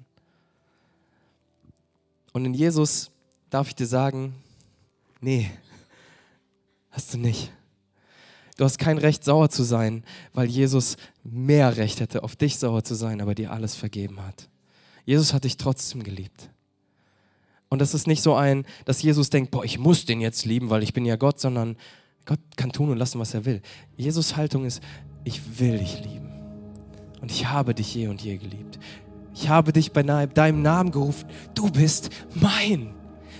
Und 2.32 2.44
in 2.44 2.54
Jesus 2.54 3.10
darf 3.50 3.68
ich 3.68 3.74
dir 3.74 3.86
sagen, 3.86 4.34
nee, 5.20 5.50
hast 6.90 7.14
du 7.14 7.18
nicht. 7.18 7.52
Du 8.56 8.64
hast 8.64 8.78
kein 8.78 8.98
Recht, 8.98 9.24
sauer 9.24 9.48
zu 9.48 9.62
sein, 9.62 10.04
weil 10.34 10.46
Jesus 10.46 10.96
mehr 11.24 11.76
Recht 11.76 12.00
hätte, 12.00 12.22
auf 12.22 12.36
dich 12.36 12.58
sauer 12.58 12.84
zu 12.84 12.94
sein, 12.94 13.20
aber 13.20 13.34
dir 13.34 13.52
alles 13.52 13.74
vergeben 13.74 14.20
hat. 14.20 14.48
Jesus 15.06 15.32
hat 15.32 15.44
dich 15.44 15.56
trotzdem 15.56 16.02
geliebt. 16.02 16.50
Und 17.70 17.80
das 17.80 17.94
ist 17.94 18.06
nicht 18.06 18.22
so 18.22 18.34
ein, 18.34 18.66
dass 18.84 19.00
Jesus 19.00 19.30
denkt, 19.30 19.50
boah, 19.50 19.64
ich 19.64 19.78
muss 19.78 20.04
den 20.04 20.20
jetzt 20.20 20.44
lieben, 20.44 20.70
weil 20.70 20.82
ich 20.82 20.92
bin 20.92 21.04
ja 21.04 21.16
Gott, 21.16 21.40
sondern 21.40 21.76
Gott 22.26 22.40
kann 22.56 22.72
tun 22.72 22.90
und 22.90 22.98
lassen, 22.98 23.18
was 23.18 23.32
er 23.32 23.44
will. 23.44 23.62
Jesus 23.96 24.36
Haltung 24.36 24.64
ist, 24.64 24.82
ich 25.24 25.58
will 25.58 25.78
dich 25.78 26.00
lieben. 26.04 26.30
Und 27.20 27.30
ich 27.30 27.46
habe 27.46 27.74
dich 27.74 27.94
je 27.94 28.08
und 28.08 28.22
je 28.22 28.36
geliebt. 28.36 28.78
Ich 29.34 29.48
habe 29.48 29.72
dich 29.72 29.92
bei 29.92 30.02
deinem 30.02 30.62
Namen 30.62 30.90
gerufen. 30.90 31.28
Du 31.54 31.70
bist 31.70 32.10
mein. 32.34 32.94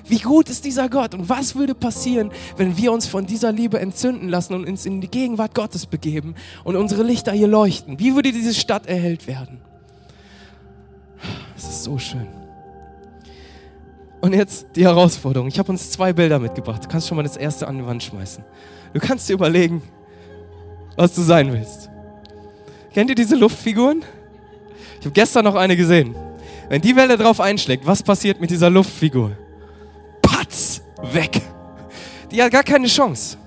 Wie 0.07 0.18
gut 0.18 0.48
ist 0.48 0.64
dieser 0.64 0.88
Gott? 0.88 1.14
Und 1.14 1.29
was 1.29 1.55
würde 1.55 1.74
passieren, 1.74 2.31
wenn 2.57 2.76
wir 2.76 2.92
uns 2.92 3.07
von 3.07 3.26
dieser 3.26 3.53
Liebe 3.53 3.79
entzünden 3.79 4.29
lassen 4.29 4.55
und 4.55 4.66
uns 4.66 4.87
in 4.87 5.00
die 5.00 5.09
Gegenwart 5.09 5.55
Gottes 5.55 5.87
begeben 5.87 6.35
und 6.64 6.76
unsere 6.76 7.03
Lichter 7.03 7.33
hier 7.33 7.48
leuchten? 7.48 7.98
Wie 7.98 8.14
würde 8.14 8.33
diese 8.33 8.55
Stadt 8.55 8.87
erhellt 8.87 9.26
werden? 9.26 9.61
Es 11.57 11.64
ist 11.64 11.85
so 11.85 11.98
schön. 11.98 12.26
Und 14.20 14.35
jetzt 14.35 14.66
die 14.76 14.85
Herausforderung. 14.85 15.48
Ich 15.48 15.59
habe 15.59 15.70
uns 15.70 15.90
zwei 15.90 16.12
Bilder 16.12 16.38
mitgebracht. 16.38 16.85
Du 16.85 16.88
kannst 16.88 17.09
schon 17.09 17.16
mal 17.16 17.22
das 17.22 17.37
erste 17.37 17.68
an 17.68 17.79
die 17.79 17.87
Wand 17.87 18.03
schmeißen. 18.03 18.44
Du 18.92 19.00
kannst 19.00 19.29
dir 19.29 19.35
überlegen, 19.35 19.83
was 20.96 21.14
du 21.14 21.22
sein 21.22 21.53
willst. 21.53 21.90
Kennt 22.92 23.09
ihr 23.11 23.16
diese 23.16 23.37
Luftfiguren? 23.37 24.03
Ich 25.00 25.06
habe 25.06 25.14
gestern 25.14 25.44
noch 25.44 25.54
eine 25.54 25.76
gesehen. 25.76 26.14
Wenn 26.68 26.82
die 26.82 26.94
Welle 26.94 27.16
drauf 27.16 27.40
einschlägt, 27.40 27.86
was 27.86 28.02
passiert 28.02 28.38
mit 28.40 28.50
dieser 28.50 28.68
Luftfigur? 28.68 29.32
Patz, 30.20 30.82
weg. 31.12 31.40
Die 32.30 32.42
hat 32.42 32.52
gar 32.52 32.62
keine 32.62 32.86
Chance. 32.86 33.38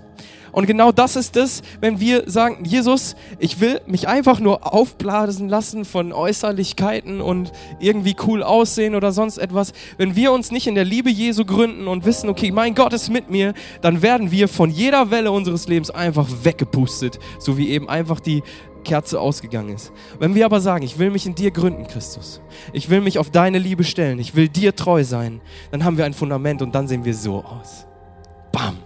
Und 0.52 0.68
genau 0.68 0.92
das 0.92 1.16
ist 1.16 1.36
es, 1.36 1.64
wenn 1.80 2.00
wir 2.00 2.30
sagen, 2.30 2.64
Jesus, 2.64 3.16
ich 3.40 3.60
will 3.60 3.82
mich 3.88 4.08
einfach 4.08 4.40
nur 4.40 4.72
aufblasen 4.74 5.50
lassen 5.50 5.84
von 5.84 6.12
Äußerlichkeiten 6.12 7.22
und 7.22 7.52
irgendwie 7.80 8.16
cool 8.28 8.44
aussehen 8.44 8.94
oder 8.94 9.12
sonst 9.12 9.40
etwas. 9.40 9.74
Wenn 9.98 10.16
wir 10.16 10.32
uns 10.32 10.52
nicht 10.52 10.68
in 10.68 10.76
der 10.76 10.86
Liebe 10.86 11.10
Jesu 11.10 11.46
gründen 11.46 11.88
und 11.88 12.06
wissen, 12.06 12.30
okay, 12.30 12.52
mein 12.52 12.76
Gott 12.76 12.94
ist 12.94 13.10
mit 13.10 13.32
mir, 13.32 13.54
dann 13.82 14.04
werden 14.04 14.32
wir 14.32 14.48
von 14.48 14.70
jeder 14.70 15.10
Welle 15.10 15.32
unseres 15.32 15.68
Lebens 15.68 15.90
einfach 15.90 16.28
weggepustet, 16.44 17.20
so 17.40 17.58
wie 17.58 17.70
eben 17.70 17.90
einfach 17.90 18.20
die 18.20 18.44
Kerze 18.84 19.20
ausgegangen 19.20 19.76
ist. 19.76 19.92
Wenn 20.20 20.36
wir 20.36 20.46
aber 20.46 20.62
sagen, 20.62 20.84
ich 20.84 21.00
will 21.00 21.10
mich 21.10 21.26
in 21.26 21.36
dir 21.36 21.52
gründen, 21.52 21.88
Christus, 21.88 22.42
ich 22.72 22.90
will 22.90 23.02
mich 23.02 23.20
auf 23.20 23.32
deine 23.32 23.58
Liebe 23.58 23.84
stellen, 23.84 24.20
ich 24.20 24.36
will 24.36 24.50
dir 24.50 24.76
treu 24.76 25.04
sein, 25.04 25.42
dann 25.72 25.84
haben 25.84 25.98
wir 25.98 26.06
ein 26.06 26.14
Fundament 26.14 26.62
und 26.62 26.76
dann 26.76 26.88
sehen 26.88 27.06
wir 27.06 27.16
so 27.16 27.44
aus. 27.44 27.88
Bam. 28.52 28.78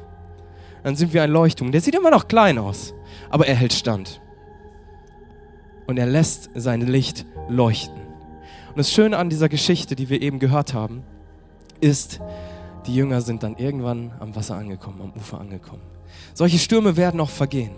Dann 0.83 0.95
sind 0.95 1.13
wir 1.13 1.23
ein 1.23 1.31
Leuchtturm. 1.31 1.71
Der 1.71 1.81
sieht 1.81 1.95
immer 1.95 2.11
noch 2.11 2.27
klein 2.27 2.57
aus, 2.57 2.93
aber 3.29 3.47
er 3.47 3.55
hält 3.55 3.73
stand. 3.73 4.21
Und 5.85 5.97
er 5.97 6.05
lässt 6.05 6.49
sein 6.55 6.81
Licht 6.81 7.25
leuchten. 7.49 8.01
Und 8.69 8.77
das 8.77 8.91
Schöne 8.91 9.17
an 9.17 9.29
dieser 9.29 9.49
Geschichte, 9.49 9.95
die 9.95 10.09
wir 10.09 10.21
eben 10.21 10.39
gehört 10.39 10.73
haben, 10.73 11.03
ist, 11.81 12.19
die 12.85 12.95
Jünger 12.95 13.21
sind 13.21 13.43
dann 13.43 13.57
irgendwann 13.57 14.13
am 14.19 14.35
Wasser 14.35 14.55
angekommen, 14.55 15.01
am 15.01 15.13
Ufer 15.13 15.39
angekommen. 15.39 15.81
Solche 16.33 16.57
Stürme 16.57 16.95
werden 16.95 17.19
auch 17.19 17.29
vergehen. 17.29 17.71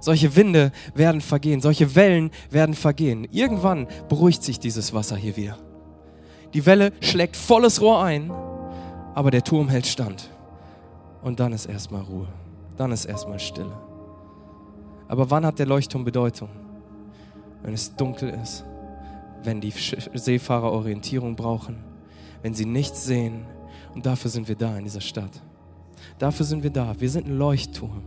Solche 0.00 0.36
Winde 0.36 0.72
werden 0.94 1.20
vergehen, 1.20 1.60
solche 1.60 1.94
Wellen 1.94 2.30
werden 2.50 2.74
vergehen. 2.74 3.26
Irgendwann 3.30 3.86
beruhigt 4.08 4.42
sich 4.42 4.58
dieses 4.58 4.92
Wasser 4.92 5.16
hier 5.16 5.36
wieder. 5.36 5.58
Die 6.54 6.64
Welle 6.64 6.92
schlägt 7.00 7.36
volles 7.36 7.80
Rohr 7.80 8.02
ein, 8.02 8.30
aber 9.14 9.30
der 9.30 9.42
Turm 9.42 9.68
hält 9.68 9.86
stand. 9.86 10.30
Und 11.22 11.40
dann 11.40 11.52
ist 11.52 11.66
erstmal 11.66 12.02
Ruhe, 12.02 12.28
dann 12.76 12.92
ist 12.92 13.04
erstmal 13.04 13.40
Stille. 13.40 13.76
Aber 15.08 15.30
wann 15.30 15.46
hat 15.46 15.58
der 15.58 15.66
Leuchtturm 15.66 16.04
Bedeutung? 16.04 16.48
Wenn 17.62 17.74
es 17.74 17.94
dunkel 17.94 18.30
ist, 18.30 18.64
wenn 19.42 19.60
die 19.60 19.72
Seefahrer 20.14 20.72
Orientierung 20.72 21.36
brauchen, 21.36 21.82
wenn 22.42 22.54
sie 22.54 22.66
nichts 22.66 23.04
sehen. 23.04 23.44
Und 23.94 24.06
dafür 24.06 24.30
sind 24.30 24.46
wir 24.48 24.56
da 24.56 24.76
in 24.76 24.84
dieser 24.84 25.00
Stadt. 25.00 25.42
Dafür 26.18 26.44
sind 26.46 26.62
wir 26.62 26.70
da. 26.70 26.94
Wir 26.98 27.10
sind 27.10 27.26
ein 27.26 27.38
Leuchtturm. 27.38 28.02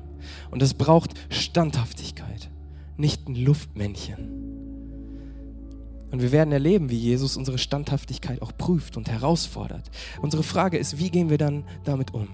Und 0.51 0.61
es 0.61 0.73
braucht 0.73 1.13
Standhaftigkeit, 1.29 2.49
nicht 2.97 3.27
ein 3.27 3.35
Luftmännchen. 3.35 4.49
Und 6.11 6.21
wir 6.21 6.31
werden 6.31 6.51
erleben, 6.51 6.89
wie 6.89 6.97
Jesus 6.97 7.37
unsere 7.37 7.57
Standhaftigkeit 7.57 8.41
auch 8.41 8.51
prüft 8.57 8.97
und 8.97 9.09
herausfordert. 9.09 9.91
Unsere 10.21 10.43
Frage 10.43 10.77
ist, 10.77 10.97
wie 10.97 11.09
gehen 11.09 11.29
wir 11.29 11.37
dann 11.37 11.63
damit 11.83 12.13
um? 12.13 12.29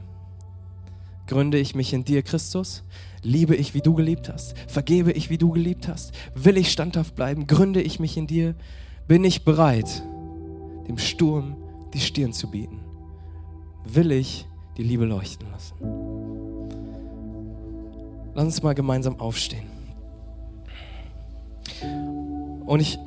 Gründe 1.27 1.57
ich 1.57 1.75
mich 1.75 1.91
in 1.91 2.05
dir, 2.05 2.21
Christus? 2.21 2.83
Liebe 3.23 3.55
ich, 3.55 3.73
wie 3.73 3.81
du 3.81 3.95
geliebt 3.95 4.29
hast? 4.29 4.57
Vergebe 4.67 5.11
ich, 5.11 5.29
wie 5.29 5.39
du 5.39 5.51
geliebt 5.51 5.87
hast? 5.87 6.13
Will 6.35 6.57
ich 6.57 6.71
standhaft 6.71 7.15
bleiben? 7.15 7.47
Gründe 7.47 7.81
ich 7.81 7.99
mich 7.99 8.15
in 8.15 8.27
dir? 8.27 8.55
Bin 9.07 9.23
ich 9.23 9.43
bereit, 9.43 10.03
dem 10.87 10.97
Sturm 10.97 11.57
die 11.93 11.99
Stirn 11.99 12.31
zu 12.31 12.49
bieten? 12.51 12.79
Will 13.83 14.11
ich 14.11 14.47
die 14.77 14.83
Liebe 14.83 15.05
leuchten 15.05 15.49
lassen? 15.51 15.73
Lass 18.35 18.43
uns 18.43 18.61
mal 18.61 18.75
gemeinsam 18.75 19.19
aufstehen. 19.19 19.65
Und 22.65 22.81
ich, 22.81 22.99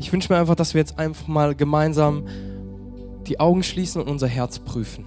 ich 0.00 0.12
wünsche 0.12 0.32
mir 0.32 0.40
einfach, 0.40 0.56
dass 0.56 0.74
wir 0.74 0.80
jetzt 0.80 0.98
einfach 0.98 1.28
mal 1.28 1.54
gemeinsam 1.54 2.26
die 3.28 3.38
Augen 3.38 3.62
schließen 3.62 4.02
und 4.02 4.08
unser 4.08 4.26
Herz 4.26 4.58
prüfen. 4.58 5.04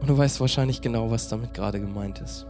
Und 0.00 0.08
du 0.08 0.18
weißt 0.18 0.40
wahrscheinlich 0.40 0.80
genau, 0.80 1.08
was 1.10 1.28
damit 1.28 1.54
gerade 1.54 1.78
gemeint 1.78 2.18
ist. 2.18 2.46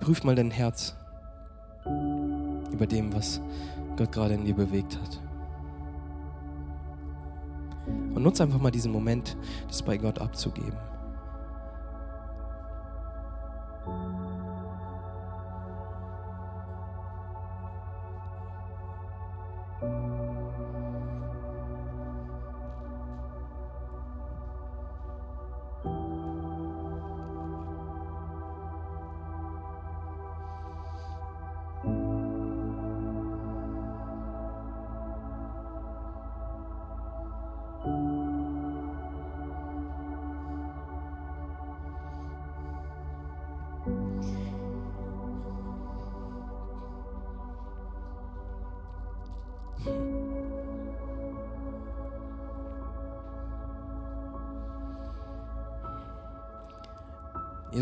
Prüf 0.00 0.24
mal 0.24 0.34
dein 0.34 0.50
Herz 0.50 0.96
über 2.72 2.86
dem, 2.86 3.12
was 3.14 3.40
Gott 3.96 4.10
gerade 4.10 4.34
in 4.34 4.44
dir 4.44 4.54
bewegt 4.54 4.98
hat. 5.00 5.27
Und 8.14 8.22
nutze 8.22 8.42
einfach 8.42 8.60
mal 8.60 8.70
diesen 8.70 8.92
Moment, 8.92 9.36
das 9.68 9.82
bei 9.82 9.96
Gott 9.96 10.18
abzugeben. 10.18 10.76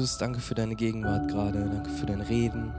Jesus, 0.07 0.19
danke 0.19 0.39
für 0.39 0.55
deine 0.55 0.77
Gegenwart 0.77 1.27
gerade, 1.27 1.69
danke 1.69 1.91
für 1.91 2.07
dein 2.07 2.21
Reden. 2.21 2.73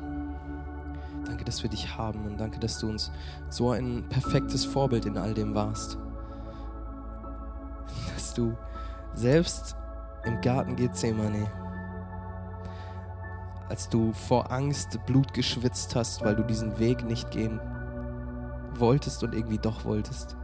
Danke, 1.25 1.43
dass 1.43 1.61
wir 1.61 1.69
dich 1.69 1.97
haben 1.97 2.25
und 2.25 2.39
danke, 2.39 2.57
dass 2.57 2.79
du 2.79 2.87
uns 2.87 3.11
so 3.49 3.71
ein 3.71 4.05
perfektes 4.07 4.63
Vorbild 4.63 5.05
in 5.05 5.17
all 5.17 5.33
dem 5.33 5.53
warst. 5.53 5.97
Dass 8.13 8.33
du 8.33 8.55
selbst 9.13 9.75
im 10.23 10.39
Garten 10.39 10.77
Gethsemane, 10.77 11.51
als 13.67 13.89
du 13.89 14.13
vor 14.13 14.49
Angst 14.49 14.97
Blut 15.05 15.33
geschwitzt 15.33 15.97
hast, 15.97 16.23
weil 16.23 16.37
du 16.37 16.43
diesen 16.43 16.79
Weg 16.79 17.03
nicht 17.03 17.29
gehen 17.31 17.59
wolltest 18.75 19.21
und 19.21 19.35
irgendwie 19.35 19.57
doch 19.57 19.83
wolltest, 19.83 20.37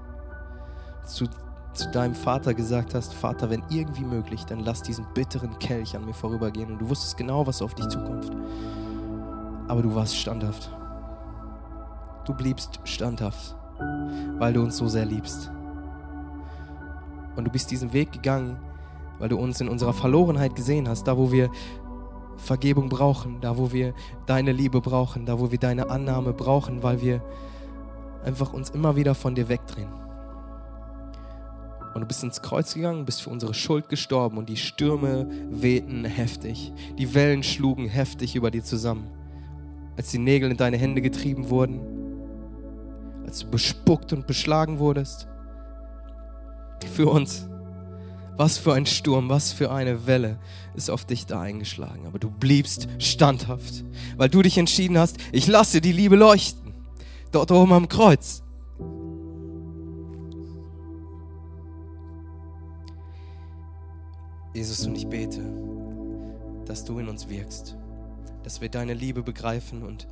dass 1.01 1.15
du 1.15 1.27
zu 1.73 1.89
deinem 1.89 2.15
Vater 2.15 2.53
gesagt 2.53 2.93
hast, 2.93 3.13
Vater, 3.13 3.49
wenn 3.49 3.63
irgendwie 3.69 4.03
möglich, 4.03 4.45
dann 4.45 4.59
lass 4.59 4.81
diesen 4.81 5.05
bitteren 5.13 5.57
Kelch 5.59 5.95
an 5.95 6.05
mir 6.05 6.13
vorübergehen. 6.13 6.71
Und 6.71 6.79
du 6.79 6.89
wusstest 6.89 7.17
genau, 7.17 7.45
was 7.47 7.61
auf 7.61 7.73
dich 7.73 7.87
zukommt. 7.87 8.29
Aber 9.67 9.81
du 9.81 9.93
warst 9.95 10.15
standhaft. 10.15 10.71
Du 12.25 12.33
bliebst 12.33 12.79
standhaft, 12.83 13.55
weil 14.37 14.53
du 14.53 14.61
uns 14.61 14.77
so 14.77 14.87
sehr 14.87 15.05
liebst. 15.05 15.51
Und 17.35 17.45
du 17.45 17.51
bist 17.51 17.71
diesen 17.71 17.91
Weg 17.93 18.11
gegangen, 18.11 18.57
weil 19.19 19.29
du 19.29 19.37
uns 19.37 19.59
in 19.59 19.67
unserer 19.67 19.93
Verlorenheit 19.93 20.55
gesehen 20.55 20.87
hast, 20.87 21.07
da 21.07 21.17
wo 21.17 21.31
wir 21.31 21.49
Vergebung 22.37 22.89
brauchen, 22.89 23.41
da 23.41 23.57
wo 23.57 23.71
wir 23.71 23.93
deine 24.25 24.51
Liebe 24.51 24.81
brauchen, 24.81 25.25
da 25.25 25.39
wo 25.39 25.51
wir 25.51 25.59
deine 25.59 25.89
Annahme 25.89 26.33
brauchen, 26.33 26.83
weil 26.83 27.01
wir 27.01 27.21
einfach 28.23 28.53
uns 28.53 28.69
immer 28.69 28.95
wieder 28.95 29.15
von 29.15 29.35
dir 29.35 29.49
wegdrehen. 29.49 30.02
Und 31.93 32.01
du 32.01 32.07
bist 32.07 32.23
ins 32.23 32.41
Kreuz 32.41 32.73
gegangen, 32.73 33.05
bist 33.05 33.21
für 33.21 33.29
unsere 33.29 33.53
Schuld 33.53 33.87
gestorben 33.87 34.37
und 34.37 34.49
die 34.49 34.57
Stürme 34.57 35.27
wehten 35.49 36.05
heftig. 36.05 36.73
Die 36.97 37.13
Wellen 37.13 37.43
schlugen 37.43 37.87
heftig 37.87 38.35
über 38.35 38.49
dir 38.49 38.63
zusammen. 38.63 39.07
Als 39.95 40.09
die 40.09 40.17
Nägel 40.17 40.51
in 40.51 40.57
deine 40.57 40.77
Hände 40.77 41.01
getrieben 41.01 41.49
wurden, 41.49 41.79
als 43.25 43.39
du 43.39 43.49
bespuckt 43.49 44.11
und 44.11 44.25
beschlagen 44.25 44.79
wurdest. 44.79 45.27
Für 46.93 47.09
uns. 47.09 47.47
Was 48.35 48.57
für 48.57 48.73
ein 48.73 48.87
Sturm, 48.87 49.29
was 49.29 49.53
für 49.53 49.71
eine 49.71 50.07
Welle 50.07 50.39
ist 50.75 50.89
auf 50.89 51.05
dich 51.05 51.27
da 51.27 51.41
eingeschlagen. 51.41 52.07
Aber 52.07 52.17
du 52.17 52.31
bliebst 52.31 52.87
standhaft, 52.97 53.83
weil 54.17 54.29
du 54.29 54.41
dich 54.41 54.57
entschieden 54.57 54.97
hast, 54.97 55.17
ich 55.31 55.45
lasse 55.45 55.81
die 55.81 55.91
Liebe 55.91 56.15
leuchten. 56.15 56.73
Dort 57.31 57.51
oben 57.51 57.73
am 57.73 57.87
Kreuz. 57.87 58.42
Jesus, 64.53 64.85
und 64.85 64.95
ich 64.95 65.07
bete, 65.07 65.41
dass 66.65 66.85
du 66.85 66.99
in 66.99 67.09
uns 67.09 67.27
wirkst, 67.27 67.75
dass 68.43 68.61
wir 68.61 68.69
deine 68.69 68.93
Liebe 68.93 69.23
begreifen 69.23 69.81
und 69.81 70.07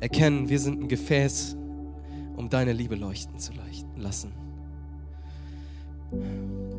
erkennen, 0.00 0.48
wir 0.48 0.58
sind 0.58 0.82
ein 0.82 0.88
Gefäß, 0.88 1.54
um 2.36 2.48
deine 2.48 2.72
Liebe 2.72 2.94
leuchten 2.94 3.38
zu 3.38 3.52
lassen. 3.96 4.32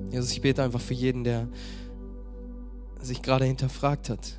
Jesus, 0.09 0.31
ich 0.31 0.41
bete 0.41 0.63
einfach 0.63 0.81
für 0.81 0.95
jeden, 0.95 1.23
der 1.23 1.47
sich 3.01 3.21
gerade 3.21 3.45
hinterfragt 3.45 4.09
hat, 4.09 4.33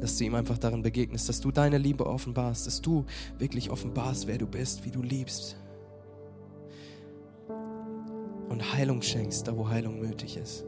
dass 0.00 0.16
du 0.16 0.24
ihm 0.24 0.34
einfach 0.34 0.56
darin 0.56 0.82
begegnest, 0.82 1.28
dass 1.28 1.40
du 1.42 1.50
deine 1.50 1.76
Liebe 1.76 2.06
offenbarst, 2.06 2.66
dass 2.66 2.80
du 2.80 3.04
wirklich 3.38 3.70
offenbarst, 3.70 4.26
wer 4.26 4.38
du 4.38 4.46
bist, 4.46 4.86
wie 4.86 4.90
du 4.90 5.02
liebst. 5.02 5.56
Und 8.48 8.72
Heilung 8.72 9.02
schenkst, 9.02 9.46
da 9.46 9.56
wo 9.56 9.68
Heilung 9.68 10.00
nötig 10.00 10.38
ist 10.38 10.64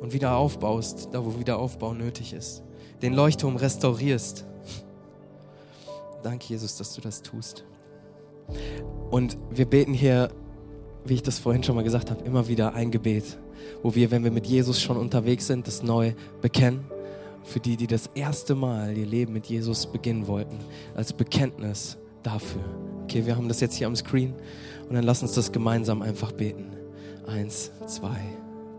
und 0.00 0.12
wieder 0.12 0.36
aufbaust, 0.36 1.08
da 1.12 1.24
wo 1.24 1.38
wieder 1.38 1.58
Aufbau 1.58 1.94
nötig 1.94 2.32
ist. 2.32 2.62
Den 3.02 3.14
Leuchtturm 3.14 3.56
restaurierst. 3.56 4.44
Danke, 6.22 6.46
Jesus, 6.48 6.76
dass 6.76 6.94
du 6.94 7.00
das 7.00 7.22
tust. 7.22 7.64
Und 9.10 9.36
wir 9.50 9.66
beten 9.66 9.92
hier, 9.92 10.30
wie 11.04 11.14
ich 11.14 11.22
das 11.22 11.38
vorhin 11.38 11.62
schon 11.62 11.76
mal 11.76 11.84
gesagt 11.84 12.10
habe, 12.10 12.24
immer 12.24 12.48
wieder 12.48 12.74
ein 12.74 12.90
Gebet, 12.90 13.38
wo 13.82 13.94
wir, 13.94 14.10
wenn 14.10 14.24
wir 14.24 14.30
mit 14.30 14.46
Jesus 14.46 14.80
schon 14.80 14.96
unterwegs 14.96 15.46
sind, 15.46 15.66
das 15.66 15.82
neu 15.82 16.14
bekennen. 16.40 16.84
Für 17.44 17.60
die, 17.60 17.76
die 17.76 17.86
das 17.86 18.10
erste 18.14 18.56
Mal 18.56 18.96
ihr 18.98 19.06
Leben 19.06 19.32
mit 19.32 19.46
Jesus 19.46 19.86
beginnen 19.86 20.26
wollten, 20.26 20.58
als 20.96 21.12
Bekenntnis 21.12 21.96
dafür. 22.24 22.64
Okay, 23.04 23.24
wir 23.24 23.36
haben 23.36 23.46
das 23.46 23.60
jetzt 23.60 23.76
hier 23.76 23.86
am 23.86 23.94
Screen 23.94 24.34
und 24.88 24.96
dann 24.96 25.04
lass 25.04 25.22
uns 25.22 25.34
das 25.34 25.52
gemeinsam 25.52 26.02
einfach 26.02 26.32
beten. 26.32 26.72
Eins, 27.28 27.70
zwei, 27.86 28.08
drei. 28.08 28.45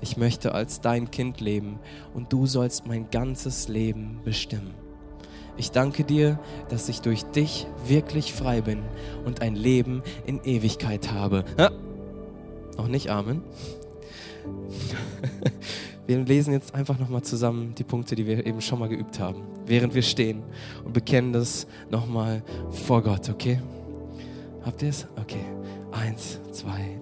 ich 0.00 0.16
möchte 0.16 0.52
als 0.52 0.80
dein 0.80 1.10
Kind 1.10 1.40
leben 1.40 1.78
und 2.14 2.32
du 2.32 2.46
sollst 2.46 2.86
mein 2.86 3.10
ganzes 3.10 3.68
Leben 3.68 4.20
bestimmen. 4.24 4.74
Ich 5.56 5.70
danke 5.70 6.04
dir, 6.04 6.38
dass 6.68 6.88
ich 6.88 7.00
durch 7.00 7.24
dich 7.24 7.66
wirklich 7.86 8.34
frei 8.34 8.60
bin 8.60 8.82
und 9.24 9.40
ein 9.40 9.56
Leben 9.56 10.02
in 10.26 10.40
Ewigkeit 10.44 11.12
habe. 11.12 11.44
Ja, 11.58 11.70
noch 12.76 12.88
nicht 12.88 13.10
Amen. 13.10 13.42
Wir 16.06 16.18
lesen 16.18 16.52
jetzt 16.52 16.74
einfach 16.74 16.98
nochmal 16.98 17.22
zusammen 17.22 17.74
die 17.74 17.82
Punkte, 17.82 18.14
die 18.14 18.26
wir 18.26 18.46
eben 18.46 18.60
schon 18.60 18.78
mal 18.78 18.88
geübt 18.88 19.18
haben, 19.18 19.42
während 19.66 19.92
wir 19.92 20.02
stehen 20.02 20.44
und 20.84 20.92
bekennen 20.92 21.32
das 21.32 21.66
nochmal 21.90 22.44
vor 22.70 23.02
Gott, 23.02 23.28
okay? 23.28 23.60
Habt 24.64 24.82
ihr 24.82 24.90
es? 24.90 25.08
Okay. 25.20 25.44
Eins, 25.90 26.38
zwei, 26.52 26.76
drei. 26.76 26.95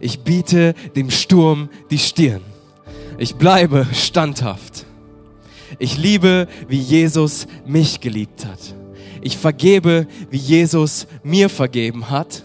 Ich 0.00 0.20
biete 0.20 0.74
dem 0.96 1.10
Sturm 1.10 1.68
die 1.90 1.98
Stirn. 1.98 2.42
Ich 3.18 3.34
bleibe 3.34 3.86
standhaft. 3.92 4.86
Ich 5.78 5.98
liebe, 5.98 6.48
wie 6.68 6.78
Jesus 6.78 7.46
mich 7.66 8.00
geliebt 8.00 8.46
hat. 8.46 8.58
Ich 9.20 9.36
vergebe, 9.36 10.06
wie 10.30 10.38
Jesus 10.38 11.06
mir 11.22 11.48
vergeben 11.48 12.10
hat. 12.10 12.44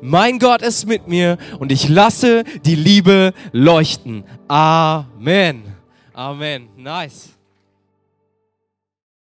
Mein 0.00 0.38
Gott 0.38 0.62
ist 0.62 0.86
mit 0.86 1.08
mir 1.08 1.38
und 1.58 1.72
ich 1.72 1.88
lasse 1.88 2.44
die 2.64 2.74
Liebe 2.74 3.32
leuchten. 3.52 4.24
Amen. 4.46 5.62
Amen. 6.12 6.68
Nice. 6.76 7.35